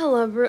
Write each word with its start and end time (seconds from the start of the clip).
Hello, 0.00 0.26
bro. 0.26 0.48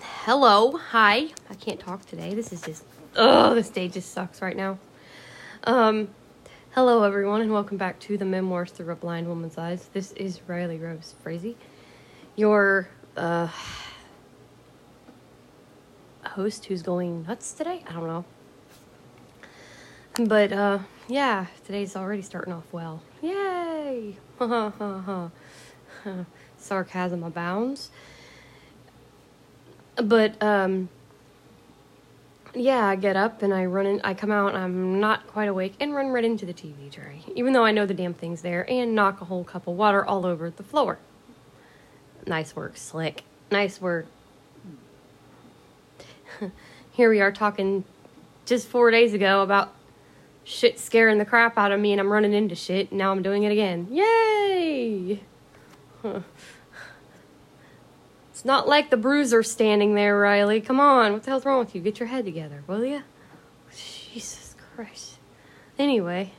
Hello. 0.00 0.78
Hi. 0.78 1.26
I 1.50 1.54
can't 1.60 1.78
talk 1.78 2.06
today. 2.06 2.32
This 2.32 2.50
is 2.50 2.62
just. 2.62 2.82
Oh, 3.14 3.54
this 3.54 3.68
day 3.68 3.88
just 3.88 4.10
sucks 4.10 4.40
right 4.40 4.56
now. 4.56 4.78
Um, 5.64 6.08
hello, 6.70 7.02
everyone, 7.02 7.42
and 7.42 7.52
welcome 7.52 7.76
back 7.76 8.00
to 8.00 8.16
the 8.16 8.24
Memoirs 8.24 8.70
Through 8.70 8.90
a 8.90 8.96
Blind 8.96 9.28
Woman's 9.28 9.58
Eyes. 9.58 9.90
This 9.92 10.12
is 10.12 10.40
Riley 10.46 10.78
Rose 10.78 11.14
Frazee, 11.22 11.58
your 12.36 12.88
uh, 13.18 13.48
host 16.24 16.64
who's 16.64 16.80
going 16.80 17.24
nuts 17.24 17.52
today. 17.52 17.84
I 17.86 17.92
don't 17.92 18.06
know. 18.06 18.24
But 20.26 20.52
uh, 20.54 20.78
yeah, 21.06 21.48
today's 21.66 21.94
already 21.94 22.22
starting 22.22 22.54
off 22.54 22.72
well. 22.72 23.02
Yay! 23.20 24.16
Sarcasm 26.56 27.22
abounds. 27.22 27.90
But 30.02 30.40
um, 30.42 30.88
yeah, 32.54 32.86
I 32.86 32.96
get 32.96 33.16
up 33.16 33.42
and 33.42 33.52
I 33.52 33.66
run 33.66 33.86
in. 33.86 34.00
I 34.04 34.14
come 34.14 34.30
out. 34.30 34.54
I'm 34.54 35.00
not 35.00 35.26
quite 35.26 35.48
awake 35.48 35.74
and 35.80 35.94
run 35.94 36.08
right 36.08 36.24
into 36.24 36.46
the 36.46 36.54
TV 36.54 36.90
tray, 36.90 37.22
even 37.34 37.52
though 37.52 37.64
I 37.64 37.72
know 37.72 37.86
the 37.86 37.94
damn 37.94 38.14
thing's 38.14 38.42
there, 38.42 38.68
and 38.70 38.94
knock 38.94 39.20
a 39.20 39.24
whole 39.24 39.44
cup 39.44 39.66
of 39.66 39.76
water 39.76 40.04
all 40.04 40.24
over 40.24 40.50
the 40.50 40.62
floor. 40.62 40.98
Nice 42.26 42.54
work, 42.54 42.76
slick. 42.76 43.22
Nice 43.50 43.80
work. 43.80 44.06
Here 46.92 47.10
we 47.10 47.20
are 47.20 47.32
talking 47.32 47.84
just 48.44 48.68
four 48.68 48.90
days 48.90 49.14
ago 49.14 49.42
about 49.42 49.72
shit 50.44 50.78
scaring 50.78 51.18
the 51.18 51.24
crap 51.24 51.58
out 51.58 51.72
of 51.72 51.80
me, 51.80 51.92
and 51.92 52.00
I'm 52.00 52.12
running 52.12 52.32
into 52.32 52.54
shit. 52.54 52.90
And 52.90 52.98
now 52.98 53.12
I'm 53.12 53.22
doing 53.22 53.44
it 53.44 53.52
again. 53.52 53.88
Yay! 53.90 55.20
Huh. 56.02 56.20
It's 58.38 58.44
not 58.44 58.68
like 58.68 58.90
the 58.90 58.96
bruiser 58.96 59.42
standing 59.42 59.96
there, 59.96 60.16
Riley. 60.16 60.60
Come 60.60 60.78
on, 60.78 61.12
what 61.12 61.24
the 61.24 61.30
hell's 61.30 61.44
wrong 61.44 61.58
with 61.58 61.74
you? 61.74 61.80
Get 61.80 61.98
your 61.98 62.06
head 62.06 62.24
together, 62.24 62.62
will 62.68 62.84
you? 62.84 63.02
Jesus 63.72 64.54
Christ. 64.76 65.18
Anyway, 65.76 66.30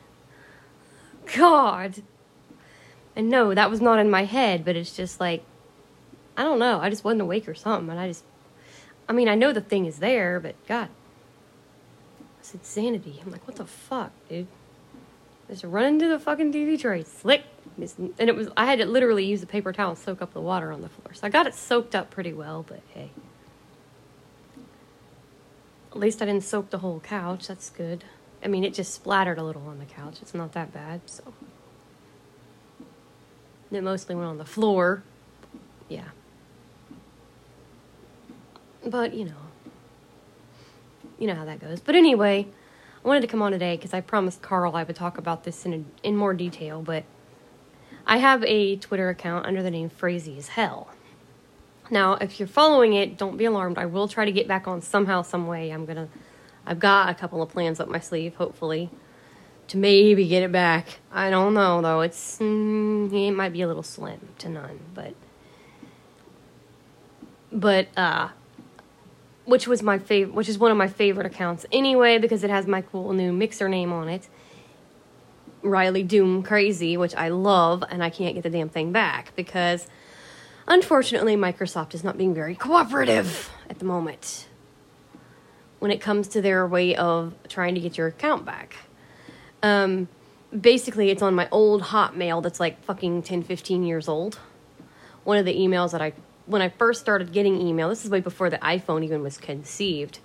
God. 1.35 2.01
And 3.17 3.29
no, 3.29 3.53
that 3.53 3.69
was 3.69 3.81
not 3.81 3.99
in 3.99 4.09
my 4.09 4.23
head, 4.23 4.63
but 4.63 4.77
it's 4.77 4.95
just 4.95 5.19
like, 5.19 5.43
I 6.37 6.43
don't 6.43 6.57
know. 6.57 6.79
I 6.79 6.89
just 6.89 7.03
wasn't 7.03 7.23
awake 7.23 7.49
or 7.49 7.53
something, 7.53 7.89
and 7.89 7.99
I 7.99 8.07
just, 8.07 8.23
I 9.09 9.11
mean, 9.11 9.27
I 9.27 9.35
know 9.35 9.51
the 9.51 9.59
thing 9.59 9.85
is 9.85 9.99
there, 9.99 10.39
but 10.39 10.55
God, 10.69 10.87
it's 12.39 12.53
insanity. 12.53 13.19
I'm 13.21 13.29
like, 13.29 13.45
what 13.45 13.57
the 13.57 13.65
fuck, 13.65 14.13
dude? 14.29 14.47
Just 15.49 15.65
run 15.65 15.83
into 15.83 16.07
the 16.07 16.17
fucking 16.17 16.53
TV 16.53 16.79
tray, 16.79 17.03
slick. 17.03 17.43
And 17.81 18.29
it 18.29 18.35
was, 18.35 18.49
I 18.57 18.65
had 18.65 18.79
to 18.79 18.85
literally 18.85 19.25
use 19.25 19.41
a 19.43 19.47
paper 19.47 19.71
towel 19.71 19.91
and 19.91 19.97
soak 19.97 20.21
up 20.21 20.33
the 20.33 20.41
water 20.41 20.71
on 20.71 20.81
the 20.81 20.89
floor. 20.89 21.13
So 21.13 21.25
I 21.25 21.29
got 21.29 21.47
it 21.47 21.55
soaked 21.55 21.95
up 21.95 22.09
pretty 22.09 22.33
well, 22.33 22.65
but 22.67 22.81
hey. 22.93 23.11
At 25.91 25.97
least 25.97 26.21
I 26.21 26.25
didn't 26.25 26.43
soak 26.43 26.69
the 26.69 26.79
whole 26.79 26.99
couch. 26.99 27.47
That's 27.47 27.69
good. 27.69 28.03
I 28.43 28.47
mean, 28.47 28.63
it 28.63 28.73
just 28.73 28.93
splattered 28.93 29.37
a 29.37 29.43
little 29.43 29.67
on 29.67 29.79
the 29.79 29.85
couch. 29.85 30.17
It's 30.21 30.33
not 30.33 30.53
that 30.53 30.73
bad, 30.73 31.01
so. 31.05 31.33
It 33.71 33.83
mostly 33.83 34.15
went 34.15 34.27
on 34.27 34.37
the 34.37 34.45
floor. 34.45 35.03
Yeah. 35.87 36.09
But, 38.85 39.13
you 39.13 39.25
know. 39.25 39.31
You 41.17 41.27
know 41.27 41.35
how 41.35 41.45
that 41.45 41.59
goes. 41.59 41.79
But 41.79 41.95
anyway, 41.95 42.47
I 43.03 43.07
wanted 43.07 43.21
to 43.21 43.27
come 43.27 43.41
on 43.41 43.51
today 43.51 43.75
because 43.75 43.93
I 43.93 44.01
promised 44.01 44.41
Carl 44.41 44.75
I 44.75 44.83
would 44.83 44.95
talk 44.95 45.17
about 45.17 45.43
this 45.43 45.65
in, 45.65 45.73
a, 45.73 46.07
in 46.07 46.15
more 46.15 46.33
detail, 46.33 46.81
but 46.81 47.03
I 48.05 48.17
have 48.17 48.43
a 48.43 48.75
Twitter 48.77 49.09
account 49.09 49.45
under 49.45 49.61
the 49.61 49.71
name 49.71 49.89
Frazee 49.89 50.37
as 50.37 50.49
Hell. 50.49 50.89
Now, 51.91 52.13
if 52.13 52.39
you're 52.39 52.47
following 52.47 52.93
it, 52.93 53.17
don't 53.17 53.37
be 53.37 53.45
alarmed. 53.45 53.77
I 53.77 53.85
will 53.85 54.07
try 54.07 54.25
to 54.25 54.31
get 54.31 54.47
back 54.47 54.67
on 54.67 54.81
somehow, 54.81 55.23
some 55.23 55.47
way. 55.47 55.71
I'm 55.71 55.85
gonna, 55.85 56.07
I've 56.65 56.79
got 56.79 57.09
a 57.09 57.15
couple 57.15 57.41
of 57.41 57.49
plans 57.49 57.79
up 57.79 57.87
my 57.87 57.99
sleeve, 57.99 58.35
hopefully, 58.35 58.89
to 59.67 59.77
maybe 59.77 60.27
get 60.27 60.43
it 60.43 60.51
back. 60.51 60.99
I 61.11 61.29
don't 61.29 61.53
know 61.53 61.81
though. 61.81 62.01
It's 62.01 62.37
mm, 62.39 63.11
it 63.11 63.31
might 63.31 63.53
be 63.53 63.61
a 63.61 63.67
little 63.67 63.83
slim 63.83 64.19
to 64.39 64.49
none, 64.49 64.79
but, 64.93 65.15
but 67.51 67.87
uh, 67.97 68.29
which 69.45 69.67
was 69.67 69.81
my 69.81 69.97
favorite, 69.97 70.35
which 70.35 70.47
is 70.47 70.59
one 70.59 70.69
of 70.69 70.77
my 70.77 70.87
favorite 70.87 71.25
accounts 71.25 71.65
anyway 71.71 72.19
because 72.19 72.43
it 72.43 72.51
has 72.51 72.67
my 72.67 72.81
cool 72.81 73.13
new 73.13 73.33
mixer 73.33 73.67
name 73.67 73.91
on 73.91 74.07
it. 74.07 74.27
Riley 75.61 76.03
Doom 76.03 76.43
Crazy, 76.43 76.97
which 76.97 77.15
I 77.15 77.29
love, 77.29 77.83
and 77.89 78.03
I 78.03 78.09
can't 78.09 78.35
get 78.35 78.43
the 78.43 78.49
damn 78.49 78.69
thing 78.69 78.91
back 78.91 79.35
because 79.35 79.87
unfortunately 80.67 81.35
Microsoft 81.35 81.93
is 81.93 82.03
not 82.03 82.17
being 82.17 82.33
very 82.33 82.55
cooperative 82.55 83.51
at 83.69 83.79
the 83.79 83.85
moment 83.85 84.47
when 85.79 85.91
it 85.91 86.01
comes 86.01 86.27
to 86.29 86.41
their 86.41 86.67
way 86.67 86.95
of 86.95 87.33
trying 87.47 87.73
to 87.75 87.81
get 87.81 87.97
your 87.97 88.07
account 88.07 88.45
back. 88.45 88.75
Um, 89.63 90.07
basically, 90.57 91.09
it's 91.09 91.21
on 91.21 91.35
my 91.35 91.47
old 91.51 91.83
Hotmail 91.83 92.43
that's 92.43 92.59
like 92.59 92.83
fucking 92.83 93.23
10, 93.23 93.43
15 93.43 93.83
years 93.83 94.07
old. 94.07 94.39
One 95.23 95.37
of 95.37 95.45
the 95.45 95.55
emails 95.55 95.91
that 95.91 96.01
I, 96.01 96.13
when 96.45 96.61
I 96.61 96.69
first 96.69 97.01
started 97.01 97.31
getting 97.31 97.59
email, 97.61 97.89
this 97.89 98.03
is 98.03 98.11
way 98.11 98.19
before 98.19 98.49
the 98.49 98.57
iPhone 98.57 99.03
even 99.03 99.21
was 99.21 99.37
conceived, 99.37 100.19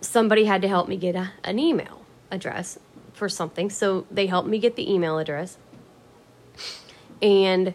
somebody 0.00 0.44
had 0.44 0.62
to 0.62 0.68
help 0.68 0.88
me 0.88 0.96
get 0.96 1.14
a, 1.14 1.32
an 1.44 1.58
email 1.58 2.04
address 2.30 2.78
for 3.20 3.28
something. 3.28 3.68
So 3.70 4.06
they 4.10 4.26
helped 4.26 4.48
me 4.48 4.58
get 4.58 4.74
the 4.74 4.90
email 4.90 5.18
address. 5.18 5.58
And 7.22 7.74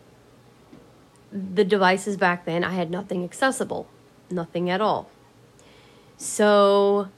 the 1.32 1.64
devices 1.64 2.18
back 2.18 2.46
then, 2.46 2.64
I 2.64 2.72
had 2.72 2.90
nothing 2.90 3.24
accessible, 3.24 3.88
nothing 4.32 4.70
at 4.70 4.82
all. 4.82 5.10
So 6.18 7.10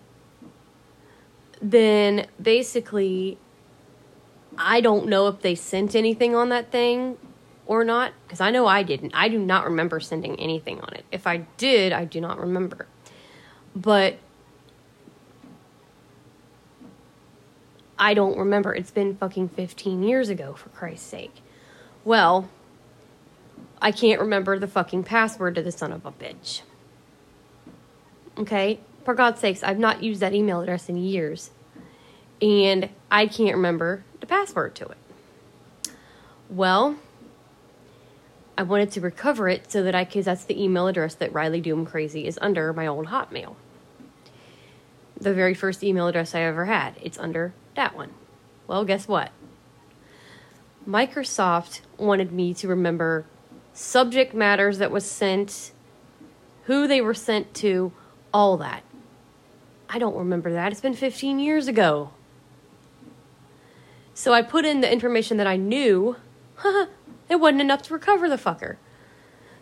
then 1.61 2.27
basically, 2.41 3.37
I 4.57 4.81
don't 4.81 5.07
know 5.07 5.27
if 5.27 5.41
they 5.41 5.55
sent 5.55 5.95
anything 5.95 6.35
on 6.35 6.49
that 6.49 6.69
thing 6.69 7.17
or 7.65 7.85
not, 7.85 8.11
because 8.25 8.41
I 8.41 8.51
know 8.51 8.67
I 8.67 8.83
didn't. 8.83 9.13
I 9.13 9.29
do 9.29 9.39
not 9.39 9.63
remember 9.63 9.99
sending 9.99 10.37
anything 10.39 10.81
on 10.81 10.93
it. 10.93 11.05
If 11.11 11.25
I 11.25 11.47
did, 11.57 11.93
I 11.93 12.03
do 12.03 12.19
not 12.19 12.39
remember. 12.39 12.87
But 13.75 14.17
I 17.99 18.13
don't 18.13 18.37
remember. 18.37 18.73
It's 18.73 18.91
been 18.91 19.15
fucking 19.15 19.49
15 19.49 20.03
years 20.03 20.29
ago, 20.29 20.53
for 20.53 20.69
Christ's 20.69 21.07
sake. 21.07 21.41
Well, 22.05 22.49
I 23.81 23.91
can't 23.91 24.19
remember 24.19 24.57
the 24.59 24.67
fucking 24.67 25.03
password 25.03 25.55
to 25.55 25.61
the 25.61 25.71
son 25.71 25.91
of 25.91 26.05
a 26.05 26.11
bitch. 26.11 26.61
Okay? 28.37 28.79
For 29.03 29.13
God's 29.13 29.39
sakes, 29.39 29.63
I've 29.63 29.79
not 29.79 30.03
used 30.03 30.19
that 30.21 30.33
email 30.33 30.61
address 30.61 30.89
in 30.89 30.97
years. 30.97 31.51
And 32.41 32.89
I 33.09 33.25
can't 33.27 33.55
remember 33.55 34.03
the 34.19 34.27
password 34.27 34.75
to 34.75 34.85
it. 34.85 35.91
Well, 36.49 36.97
I 38.57 38.63
wanted 38.63 38.91
to 38.91 39.01
recover 39.01 39.49
it 39.49 39.71
so 39.71 39.83
that 39.83 39.95
I, 39.95 40.03
because 40.03 40.25
that's 40.25 40.43
the 40.43 40.61
email 40.61 40.87
address 40.87 41.15
that 41.15 41.33
Riley 41.33 41.61
Doom 41.61 41.85
Crazy 41.85 42.27
is 42.27 42.39
under 42.41 42.73
my 42.73 42.87
old 42.87 43.07
Hotmail. 43.07 43.55
The 45.19 45.33
very 45.33 45.53
first 45.53 45.83
email 45.83 46.07
address 46.07 46.35
I 46.35 46.41
ever 46.41 46.65
had. 46.65 46.95
It's 47.01 47.17
under 47.17 47.53
that 47.77 47.95
one. 47.95 48.11
Well, 48.67 48.83
guess 48.83 49.07
what? 49.07 49.31
Microsoft 50.85 51.81
wanted 51.97 52.33
me 52.33 52.53
to 52.55 52.67
remember 52.67 53.25
subject 53.73 54.33
matters 54.33 54.79
that 54.79 54.91
was 54.91 55.09
sent, 55.09 55.71
who 56.63 56.87
they 56.87 56.99
were 56.99 57.13
sent 57.13 57.53
to, 57.55 57.93
all 58.33 58.57
that. 58.57 58.83
I 59.89 59.99
don't 59.99 60.15
remember 60.15 60.51
that. 60.51 60.71
It's 60.71 60.81
been 60.81 60.93
15 60.93 61.39
years 61.39 61.67
ago. 61.67 62.11
So 64.13 64.33
I 64.33 64.41
put 64.41 64.65
in 64.65 64.81
the 64.81 64.91
information 64.91 65.37
that 65.37 65.47
I 65.47 65.55
knew. 65.55 66.17
it 67.29 67.35
wasn't 67.35 67.61
enough 67.61 67.83
to 67.83 67.93
recover 67.93 68.27
the 68.27 68.35
fucker. 68.35 68.77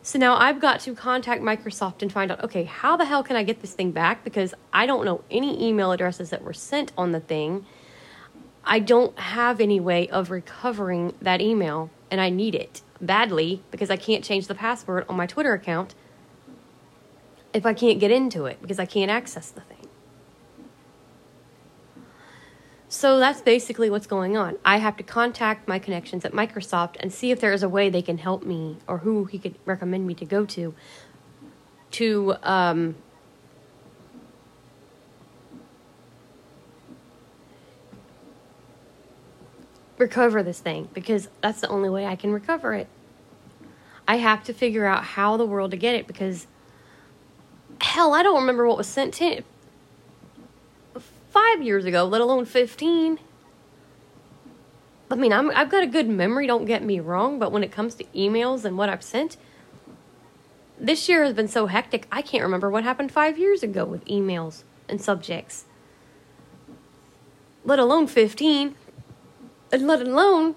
So 0.01 0.19
now 0.19 0.37
I've 0.37 0.61
got 0.61 0.79
to 0.81 0.95
contact 0.95 1.41
Microsoft 1.41 2.01
and 2.01 2.11
find 2.11 2.31
out 2.31 2.43
okay, 2.43 2.63
how 2.63 2.95
the 2.95 3.05
hell 3.05 3.23
can 3.23 3.35
I 3.35 3.43
get 3.43 3.61
this 3.61 3.73
thing 3.73 3.91
back? 3.91 4.23
Because 4.23 4.53
I 4.71 4.85
don't 4.85 5.03
know 5.03 5.23
any 5.29 5.67
email 5.67 5.91
addresses 5.91 6.29
that 6.29 6.43
were 6.43 6.53
sent 6.53 6.91
on 6.97 7.11
the 7.11 7.19
thing. 7.19 7.65
I 8.65 8.79
don't 8.79 9.17
have 9.19 9.61
any 9.61 9.79
way 9.79 10.09
of 10.09 10.31
recovering 10.31 11.13
that 11.21 11.39
email, 11.41 11.91
and 12.09 12.19
I 12.19 12.29
need 12.29 12.55
it 12.55 12.81
badly 12.99 13.61
because 13.71 13.89
I 13.89 13.97
can't 13.97 14.23
change 14.23 14.47
the 14.47 14.55
password 14.55 15.05
on 15.07 15.15
my 15.15 15.27
Twitter 15.27 15.53
account 15.53 15.93
if 17.53 17.65
I 17.65 17.73
can't 17.73 17.99
get 17.99 18.11
into 18.11 18.45
it 18.45 18.61
because 18.61 18.79
I 18.79 18.85
can't 18.85 19.11
access 19.11 19.49
the 19.49 19.61
thing. 19.61 19.87
So 22.89 23.19
that's 23.19 23.41
basically 23.41 23.89
what's 23.89 24.07
going 24.07 24.37
on. 24.37 24.57
I 24.63 24.77
have 24.77 24.95
to 24.97 25.03
contact 25.03 25.67
my 25.67 25.79
connections 25.79 26.23
at 26.23 26.31
Microsoft 26.31 26.95
and 26.99 27.11
see 27.11 27.31
if 27.31 27.39
there 27.39 27.51
is 27.51 27.63
a 27.63 27.69
way 27.69 27.89
they 27.89 28.01
can 28.01 28.17
help 28.17 28.43
me 28.43 28.77
or 28.87 28.99
who 28.99 29.25
he 29.25 29.37
could 29.37 29.55
recommend 29.65 30.07
me 30.07 30.13
to 30.15 30.25
go 30.25 30.45
to 30.45 30.73
to 31.91 32.35
um, 32.43 32.95
recover 39.97 40.43
this 40.43 40.59
thing 40.59 40.89
because 40.93 41.29
that's 41.41 41.61
the 41.61 41.69
only 41.69 41.89
way 41.89 42.05
I 42.05 42.15
can 42.15 42.31
recover 42.31 42.73
it. 42.73 42.87
I 44.07 44.17
have 44.17 44.43
to 44.45 44.53
figure 44.53 44.85
out 44.85 45.03
how 45.03 45.37
the 45.37 45.45
world 45.45 45.71
to 45.71 45.77
get 45.77 45.95
it 45.95 46.07
because 46.07 46.47
hell, 47.81 48.13
I 48.13 48.23
don't 48.23 48.39
remember 48.39 48.67
what 48.67 48.77
was 48.77 48.87
sent 48.87 49.13
to 49.15 49.41
five 51.29 51.61
years 51.61 51.85
ago, 51.85 52.05
let 52.05 52.21
alone 52.21 52.45
15. 52.45 53.19
I 55.11 55.15
mean, 55.15 55.33
I'm, 55.33 55.51
I've 55.51 55.69
got 55.69 55.83
a 55.83 55.87
good 55.87 56.09
memory, 56.09 56.47
don't 56.47 56.65
get 56.65 56.83
me 56.83 56.99
wrong, 56.99 57.39
but 57.39 57.51
when 57.51 57.63
it 57.63 57.71
comes 57.71 57.95
to 57.95 58.03
emails 58.15 58.65
and 58.65 58.77
what 58.77 58.89
I've 58.89 59.03
sent, 59.03 59.37
this 60.79 61.07
year 61.07 61.23
has 61.23 61.33
been 61.33 61.47
so 61.47 61.67
hectic, 61.67 62.07
I 62.11 62.21
can't 62.21 62.43
remember 62.43 62.69
what 62.69 62.83
happened 62.83 63.11
five 63.11 63.37
years 63.37 63.63
ago 63.63 63.85
with 63.85 64.03
emails 64.05 64.63
and 64.89 65.01
subjects. 65.01 65.65
Let 67.63 67.79
alone 67.79 68.07
15, 68.07 68.75
and 69.81 69.87
let 69.87 70.01
alone 70.01 70.55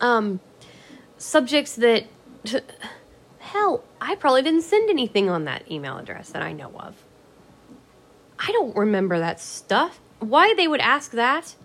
um, 0.00 0.40
subjects 1.16 1.74
that, 1.76 2.04
hell, 3.38 3.84
I 4.00 4.14
probably 4.14 4.42
didn't 4.42 4.62
send 4.62 4.88
anything 4.88 5.28
on 5.28 5.44
that 5.44 5.70
email 5.70 5.98
address 5.98 6.30
that 6.30 6.42
I 6.42 6.52
know 6.52 6.70
of. 6.78 7.02
I 8.38 8.52
don't 8.52 8.76
remember 8.76 9.18
that 9.18 9.40
stuff. 9.40 10.00
Why 10.20 10.54
they 10.54 10.68
would 10.68 10.80
ask 10.80 11.10
that? 11.12 11.56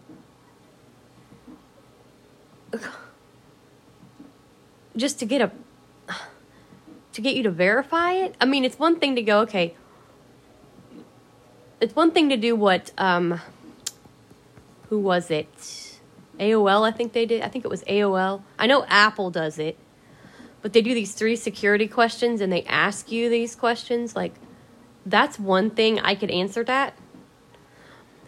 Just 4.95 5.19
to 5.19 5.25
get 5.25 5.41
a 5.41 5.51
to 7.13 7.21
get 7.21 7.35
you 7.35 7.43
to 7.43 7.51
verify 7.51 8.13
it? 8.13 8.35
I 8.41 8.45
mean, 8.45 8.63
it's 8.65 8.79
one 8.79 8.99
thing 8.99 9.15
to 9.15 9.21
go, 9.21 9.41
okay. 9.41 9.75
It's 11.79 11.95
one 11.95 12.11
thing 12.11 12.29
to 12.29 12.37
do 12.37 12.55
what 12.55 12.91
um 12.97 13.39
who 14.93 14.99
was 14.99 15.31
it? 15.31 15.99
AOL, 16.39 16.87
I 16.87 16.91
think 16.91 17.13
they 17.13 17.25
did. 17.25 17.41
I 17.41 17.47
think 17.47 17.65
it 17.65 17.67
was 17.67 17.81
AOL. 17.85 18.43
I 18.59 18.67
know 18.67 18.85
Apple 18.87 19.31
does 19.31 19.57
it. 19.57 19.75
But 20.61 20.73
they 20.73 20.83
do 20.83 20.93
these 20.93 21.13
three 21.13 21.35
security 21.35 21.87
questions 21.87 22.41
and 22.41 22.53
they 22.53 22.61
ask 22.65 23.11
you 23.11 23.27
these 23.27 23.55
questions 23.55 24.15
like 24.15 24.35
that's 25.03 25.39
one 25.39 25.71
thing 25.71 25.99
I 25.99 26.13
could 26.13 26.29
answer 26.29 26.63
that. 26.65 26.95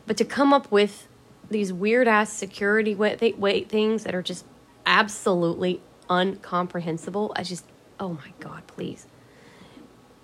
But 0.08 0.18
to 0.18 0.26
come 0.26 0.54
up 0.54 0.72
with 0.72 1.08
these 1.52 1.72
weird 1.72 2.08
ass 2.08 2.34
security 2.34 2.96
wait 2.96 3.70
things 3.70 4.04
that 4.04 4.16
are 4.16 4.24
just 4.24 4.44
absolutely 4.88 5.82
uncomprehensible, 6.10 7.32
I 7.36 7.44
just 7.44 7.66
oh 8.00 8.14
my 8.14 8.34
god, 8.40 8.66
please. 8.66 9.06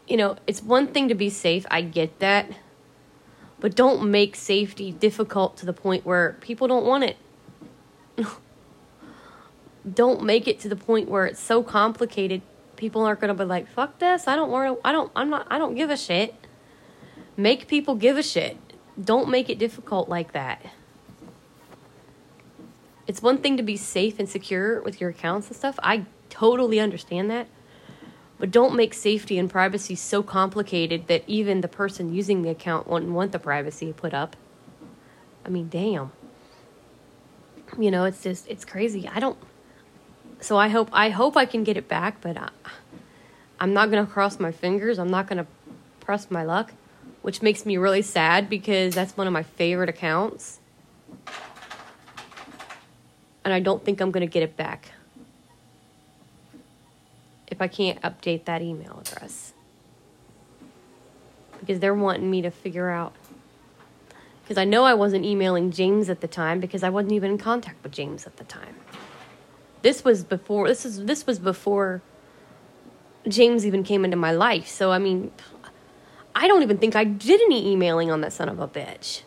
You 0.08 0.18
know, 0.18 0.38
it's 0.48 0.64
one 0.64 0.88
thing 0.88 1.08
to 1.10 1.14
be 1.14 1.30
safe, 1.30 1.68
I 1.70 1.84
get 1.84 2.18
that. 2.18 2.50
But 3.62 3.76
don't 3.76 4.12
make 4.12 4.36
safety 4.36 4.92
difficult 4.92 5.56
to 5.58 5.66
the 5.66 5.72
point 5.74 6.06
where 6.06 6.36
people 6.42 6.68
don't 6.68 6.86
want 6.86 7.06
it. 7.06 7.16
don't 9.94 10.24
make 10.24 10.48
it 10.48 10.60
to 10.60 10.70
the 10.70 10.76
point 10.76 11.08
where 11.08 11.26
it's 11.26 11.40
so 11.40 11.64
complicated 11.64 12.42
people 12.76 13.04
aren't 13.04 13.20
going 13.20 13.30
to 13.30 13.34
be 13.34 13.44
like 13.44 13.68
fuck 13.68 13.98
this 14.00 14.28
i 14.28 14.36
don't 14.36 14.52
want 14.52 14.76
to 14.76 14.88
i 14.88 14.92
don't 14.92 15.12
i'm 15.16 15.30
not 15.30 15.48
i 15.50 15.58
don't 15.58 15.76
give 15.76 15.90
a 15.90 15.98
shit. 15.98 16.36
Make 17.38 17.68
people 17.68 17.96
give 17.96 18.18
a 18.18 18.24
shit. 18.24 18.58
Don't 19.02 19.30
make 19.30 19.50
it 19.50 19.58
difficult 19.58 20.10
like 20.10 20.34
that. 20.34 20.64
It's 23.08 23.22
one 23.22 23.40
thing 23.40 23.58
to 23.58 23.64
be 23.64 23.78
safe 23.78 24.20
and 24.20 24.30
secure 24.30 24.82
with 24.82 25.02
your 25.02 25.10
accounts 25.10 25.48
and 25.48 25.56
stuff. 25.56 25.80
I 25.82 26.06
totally 26.30 26.80
understand 26.80 27.32
that 27.32 27.48
but 28.42 28.50
don't 28.50 28.76
make 28.76 28.96
safety 28.96 29.38
and 29.38 29.48
privacy 29.48 29.94
so 29.94 30.24
complicated 30.24 31.06
that 31.06 31.24
even 31.28 31.62
the 31.62 31.68
person 31.68 32.12
using 32.12 32.42
the 32.42 32.50
account 32.50 32.88
wouldn't 32.88 33.12
want 33.12 33.32
the 33.32 33.38
privacy 33.38 33.94
put 33.94 34.16
up. 34.16 34.36
I 35.46 35.50
mean 35.50 35.70
damn. 35.70 36.12
You 37.78 37.92
know 37.92 38.06
it's 38.06 38.24
just 38.24 38.48
it's 38.48 38.66
crazy. 38.66 39.08
I 39.08 39.20
don't 39.20 39.38
so 40.40 40.58
i 40.58 40.70
hope 40.70 40.90
i 40.92 41.10
hope 41.10 41.38
i 41.38 41.46
can 41.46 41.64
get 41.64 41.78
it 41.78 41.88
back 41.88 42.20
but 42.20 42.36
I, 42.36 42.50
i'm 43.60 43.74
not 43.74 43.92
to 44.04 44.12
cross 44.12 44.40
my 44.40 44.52
fingers. 44.52 44.98
I'm 44.98 45.12
not 45.12 45.28
to 45.38 45.46
press 46.00 46.32
my 46.32 46.44
luck 46.44 46.74
which 47.22 47.44
makes 47.44 47.64
me 47.64 47.78
really 47.78 48.02
sad 48.02 48.50
because 48.50 48.96
that's 48.96 49.16
one 49.16 49.28
of 49.28 49.34
my 49.34 49.44
favorite 49.44 49.88
accounts. 49.88 50.60
And 53.46 53.54
i 53.54 53.60
don't 53.60 53.86
think 53.86 54.02
i'm 54.02 54.10
going 54.10 54.28
to 54.28 54.34
get 54.34 54.42
it 54.42 54.58
back 54.58 54.94
if 57.52 57.62
i 57.62 57.68
can't 57.68 58.02
update 58.02 58.46
that 58.46 58.62
email 58.62 59.00
address 59.00 59.54
because 61.60 61.80
they're 61.80 61.94
wanting 61.94 62.30
me 62.30 62.42
to 62.42 62.50
figure 62.50 62.90
out 62.90 63.14
because 64.52 64.60
I 64.60 64.66
know 64.66 64.84
I 64.84 64.96
wasn't 64.96 65.24
emailing 65.24 65.72
James 65.72 66.10
at 66.10 66.20
the 66.20 66.28
time 66.28 66.60
because 66.60 66.84
I 66.84 66.90
wasn't 66.90 67.14
even 67.14 67.32
in 67.32 67.38
contact 67.38 67.82
with 67.84 67.94
James 67.94 68.28
at 68.28 68.36
the 68.36 68.44
time. 68.44 68.76
This 69.82 70.04
was 70.04 70.26
before 70.26 70.68
this 70.68 70.86
is 70.86 71.06
this 71.06 71.26
was 71.26 71.40
before 71.40 72.02
James 73.26 73.66
even 73.66 73.82
came 73.82 74.04
into 74.04 74.18
my 74.18 74.34
life. 74.34 74.68
So 74.68 74.92
I 74.92 75.00
mean, 75.00 75.32
I 76.36 76.50
don't 76.50 76.64
even 76.64 76.78
think 76.80 76.98
I 76.98 77.06
did 77.06 77.40
any 77.40 77.72
emailing 77.72 78.12
on 78.12 78.20
that 78.22 78.34
son 78.34 78.50
of 78.50 78.60
a 78.60 78.68
bitch. 78.68 79.22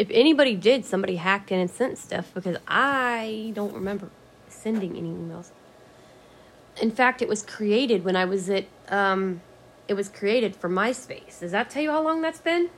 If 0.00 0.08
anybody 0.12 0.56
did, 0.56 0.86
somebody 0.86 1.16
hacked 1.16 1.52
in 1.52 1.60
and 1.60 1.70
sent 1.70 1.98
stuff 1.98 2.32
because 2.32 2.56
I 2.66 3.52
don't 3.54 3.74
remember 3.74 4.08
sending 4.48 4.96
any 4.96 5.10
emails. 5.10 5.50
In 6.80 6.90
fact, 6.90 7.20
it 7.20 7.28
was 7.28 7.42
created 7.42 8.02
when 8.02 8.16
I 8.16 8.24
was 8.24 8.48
at, 8.48 8.64
um, 8.88 9.42
it 9.88 9.94
was 9.94 10.08
created 10.08 10.56
for 10.56 10.70
MySpace. 10.70 11.40
Does 11.40 11.52
that 11.52 11.68
tell 11.68 11.82
you 11.82 11.90
how 11.90 12.02
long 12.02 12.22
that's 12.22 12.40
been? 12.40 12.70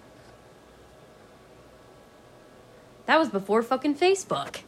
That 3.07 3.21
was 3.21 3.29
before 3.29 3.63
fucking 3.63 3.95
Facebook. 3.95 4.63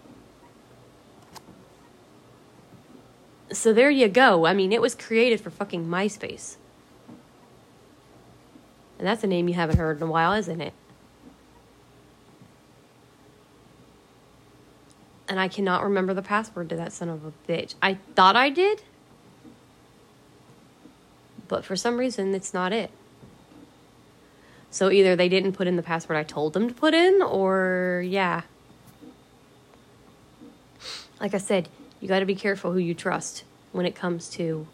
So 3.51 3.73
there 3.73 3.91
you 3.91 4.06
go. 4.06 4.47
I 4.47 4.55
mean, 4.55 4.73
it 4.73 4.81
was 4.81 4.95
created 4.95 5.41
for 5.41 5.51
fucking 5.51 5.89
MySpace. 5.89 6.55
And 9.01 9.09
that's 9.09 9.25
a 9.25 9.27
name 9.27 9.49
you 9.49 9.55
haven't 9.55 9.79
heard 9.79 9.97
in 9.97 10.05
a 10.05 10.06
while, 10.06 10.35
isn't 10.35 10.61
it? 10.61 10.73
And 15.29 15.41
I 15.41 15.49
cannot 15.49 15.82
remember 15.82 16.15
the 16.15 16.23
password 16.23 16.69
to 16.71 16.76
that 16.76 16.93
son 16.93 17.09
of 17.09 17.25
a 17.25 17.32
bitch. 17.49 17.75
I 17.82 17.99
thought 18.15 18.37
I 18.37 18.50
did, 18.50 18.82
but 21.49 21.65
for 21.65 21.76
some 21.76 21.99
reason, 21.99 22.34
it's 22.34 22.53
not 22.53 22.72
it. 22.72 22.91
So 24.70 24.91
either 24.91 25.15
they 25.15 25.29
didn't 25.29 25.53
put 25.53 25.67
in 25.67 25.77
the 25.77 25.82
password 25.82 26.19
I 26.19 26.25
told 26.25 26.53
them 26.53 26.69
to 26.69 26.75
put 26.75 26.94
in, 26.94 27.22
or 27.22 28.03
yeah. 28.06 28.43
Like 31.20 31.32
I 31.32 31.39
said, 31.39 31.69
you 32.01 32.08
got 32.08 32.19
to 32.19 32.27
be 32.27 32.34
careful 32.34 32.72
who 32.72 32.79
you 32.79 32.93
trust 32.93 33.44
when 33.72 33.87
it 33.87 33.94
comes 33.94 34.29
to 34.31 34.67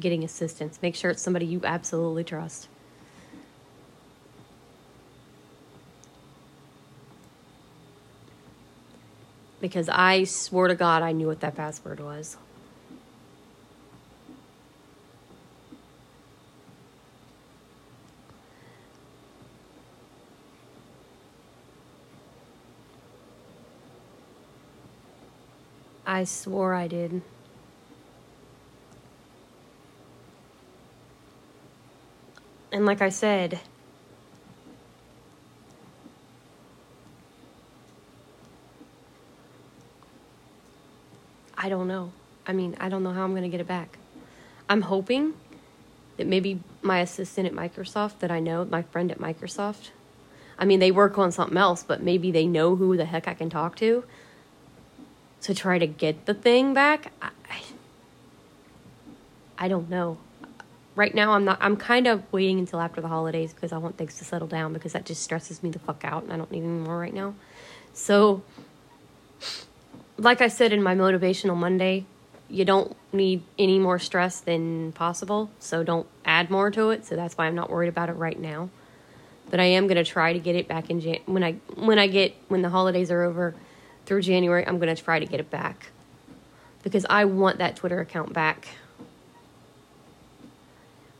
getting 0.00 0.24
assistance. 0.24 0.78
Make 0.82 0.96
sure 0.96 1.10
it's 1.10 1.22
somebody 1.22 1.46
you 1.46 1.60
absolutely 1.62 2.24
trust. 2.24 2.68
Because 9.64 9.88
I 9.88 10.24
swore 10.24 10.68
to 10.68 10.74
God 10.74 11.02
I 11.02 11.12
knew 11.12 11.26
what 11.26 11.40
that 11.40 11.56
password 11.56 11.98
was. 11.98 12.36
I 26.04 26.24
swore 26.24 26.74
I 26.74 26.86
did. 26.86 27.22
And 32.70 32.84
like 32.84 33.00
I 33.00 33.08
said, 33.08 33.60
I 41.64 41.70
don't 41.70 41.88
know. 41.88 42.12
I 42.46 42.52
mean, 42.52 42.76
I 42.78 42.90
don't 42.90 43.02
know 43.02 43.12
how 43.14 43.24
I'm 43.24 43.30
going 43.30 43.42
to 43.42 43.48
get 43.48 43.58
it 43.58 43.66
back. 43.66 43.96
I'm 44.68 44.82
hoping 44.82 45.32
that 46.18 46.26
maybe 46.26 46.60
my 46.82 47.00
assistant 47.00 47.46
at 47.46 47.54
Microsoft 47.54 48.18
that 48.18 48.30
I 48.30 48.38
know, 48.38 48.66
my 48.66 48.82
friend 48.82 49.10
at 49.10 49.18
Microsoft, 49.18 49.88
I 50.58 50.66
mean, 50.66 50.78
they 50.78 50.90
work 50.90 51.16
on 51.16 51.32
something 51.32 51.56
else, 51.56 51.82
but 51.82 52.02
maybe 52.02 52.30
they 52.30 52.46
know 52.46 52.76
who 52.76 52.98
the 52.98 53.06
heck 53.06 53.26
I 53.26 53.32
can 53.32 53.48
talk 53.48 53.76
to 53.76 54.04
to 55.40 55.54
try 55.54 55.78
to 55.78 55.86
get 55.86 56.26
the 56.26 56.34
thing 56.34 56.74
back. 56.74 57.12
I, 57.22 57.30
I 59.56 59.68
don't 59.68 59.88
know. 59.88 60.18
Right 60.94 61.14
now, 61.14 61.32
I'm 61.32 61.46
not. 61.46 61.56
I'm 61.62 61.78
kind 61.78 62.06
of 62.06 62.30
waiting 62.30 62.58
until 62.58 62.78
after 62.78 63.00
the 63.00 63.08
holidays 63.08 63.54
because 63.54 63.72
I 63.72 63.78
want 63.78 63.96
things 63.96 64.18
to 64.18 64.24
settle 64.24 64.48
down 64.48 64.74
because 64.74 64.92
that 64.92 65.06
just 65.06 65.22
stresses 65.22 65.62
me 65.62 65.70
the 65.70 65.78
fuck 65.78 66.04
out, 66.04 66.24
and 66.24 66.32
I 66.32 66.36
don't 66.36 66.50
need 66.52 66.62
any 66.62 66.68
more 66.68 66.98
right 66.98 67.14
now. 67.14 67.34
So 67.94 68.42
like 70.16 70.40
I 70.40 70.48
said 70.48 70.72
in 70.72 70.82
my 70.82 70.94
motivational 70.94 71.56
Monday 71.56 72.06
you 72.48 72.64
don't 72.64 72.94
need 73.12 73.42
any 73.58 73.78
more 73.78 73.98
stress 73.98 74.40
than 74.40 74.92
possible, 74.92 75.50
so 75.58 75.82
don't 75.82 76.06
add 76.24 76.50
more 76.50 76.70
to 76.70 76.90
it. 76.90 77.04
So 77.04 77.16
that's 77.16 77.36
why 77.36 77.46
I'm 77.46 77.54
not 77.54 77.70
worried 77.70 77.88
about 77.88 78.08
it 78.10 78.12
right 78.12 78.38
now. 78.38 78.68
But 79.50 79.60
I 79.60 79.64
am 79.64 79.86
going 79.86 79.96
to 79.96 80.04
try 80.04 80.32
to 80.32 80.38
get 80.38 80.54
it 80.54 80.68
back 80.68 80.90
in 80.90 81.00
Jan- 81.00 81.20
when 81.26 81.42
I 81.42 81.52
when 81.74 81.98
I 81.98 82.06
get 82.06 82.34
when 82.48 82.62
the 82.62 82.70
holidays 82.70 83.10
are 83.10 83.22
over 83.22 83.54
through 84.06 84.22
January. 84.22 84.66
I'm 84.66 84.78
going 84.78 84.94
to 84.94 85.02
try 85.02 85.18
to 85.18 85.26
get 85.26 85.40
it 85.40 85.50
back 85.50 85.90
because 86.82 87.06
I 87.08 87.24
want 87.24 87.58
that 87.58 87.76
Twitter 87.76 88.00
account 88.00 88.32
back. 88.32 88.68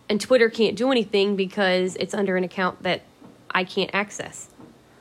And 0.08 0.20
Twitter 0.20 0.50
can't 0.50 0.76
do 0.76 0.90
anything 0.90 1.34
because 1.34 1.96
it's 1.96 2.12
under 2.12 2.36
an 2.36 2.44
account 2.44 2.82
that 2.82 3.02
I 3.50 3.64
can't 3.64 3.90
access. 3.94 4.48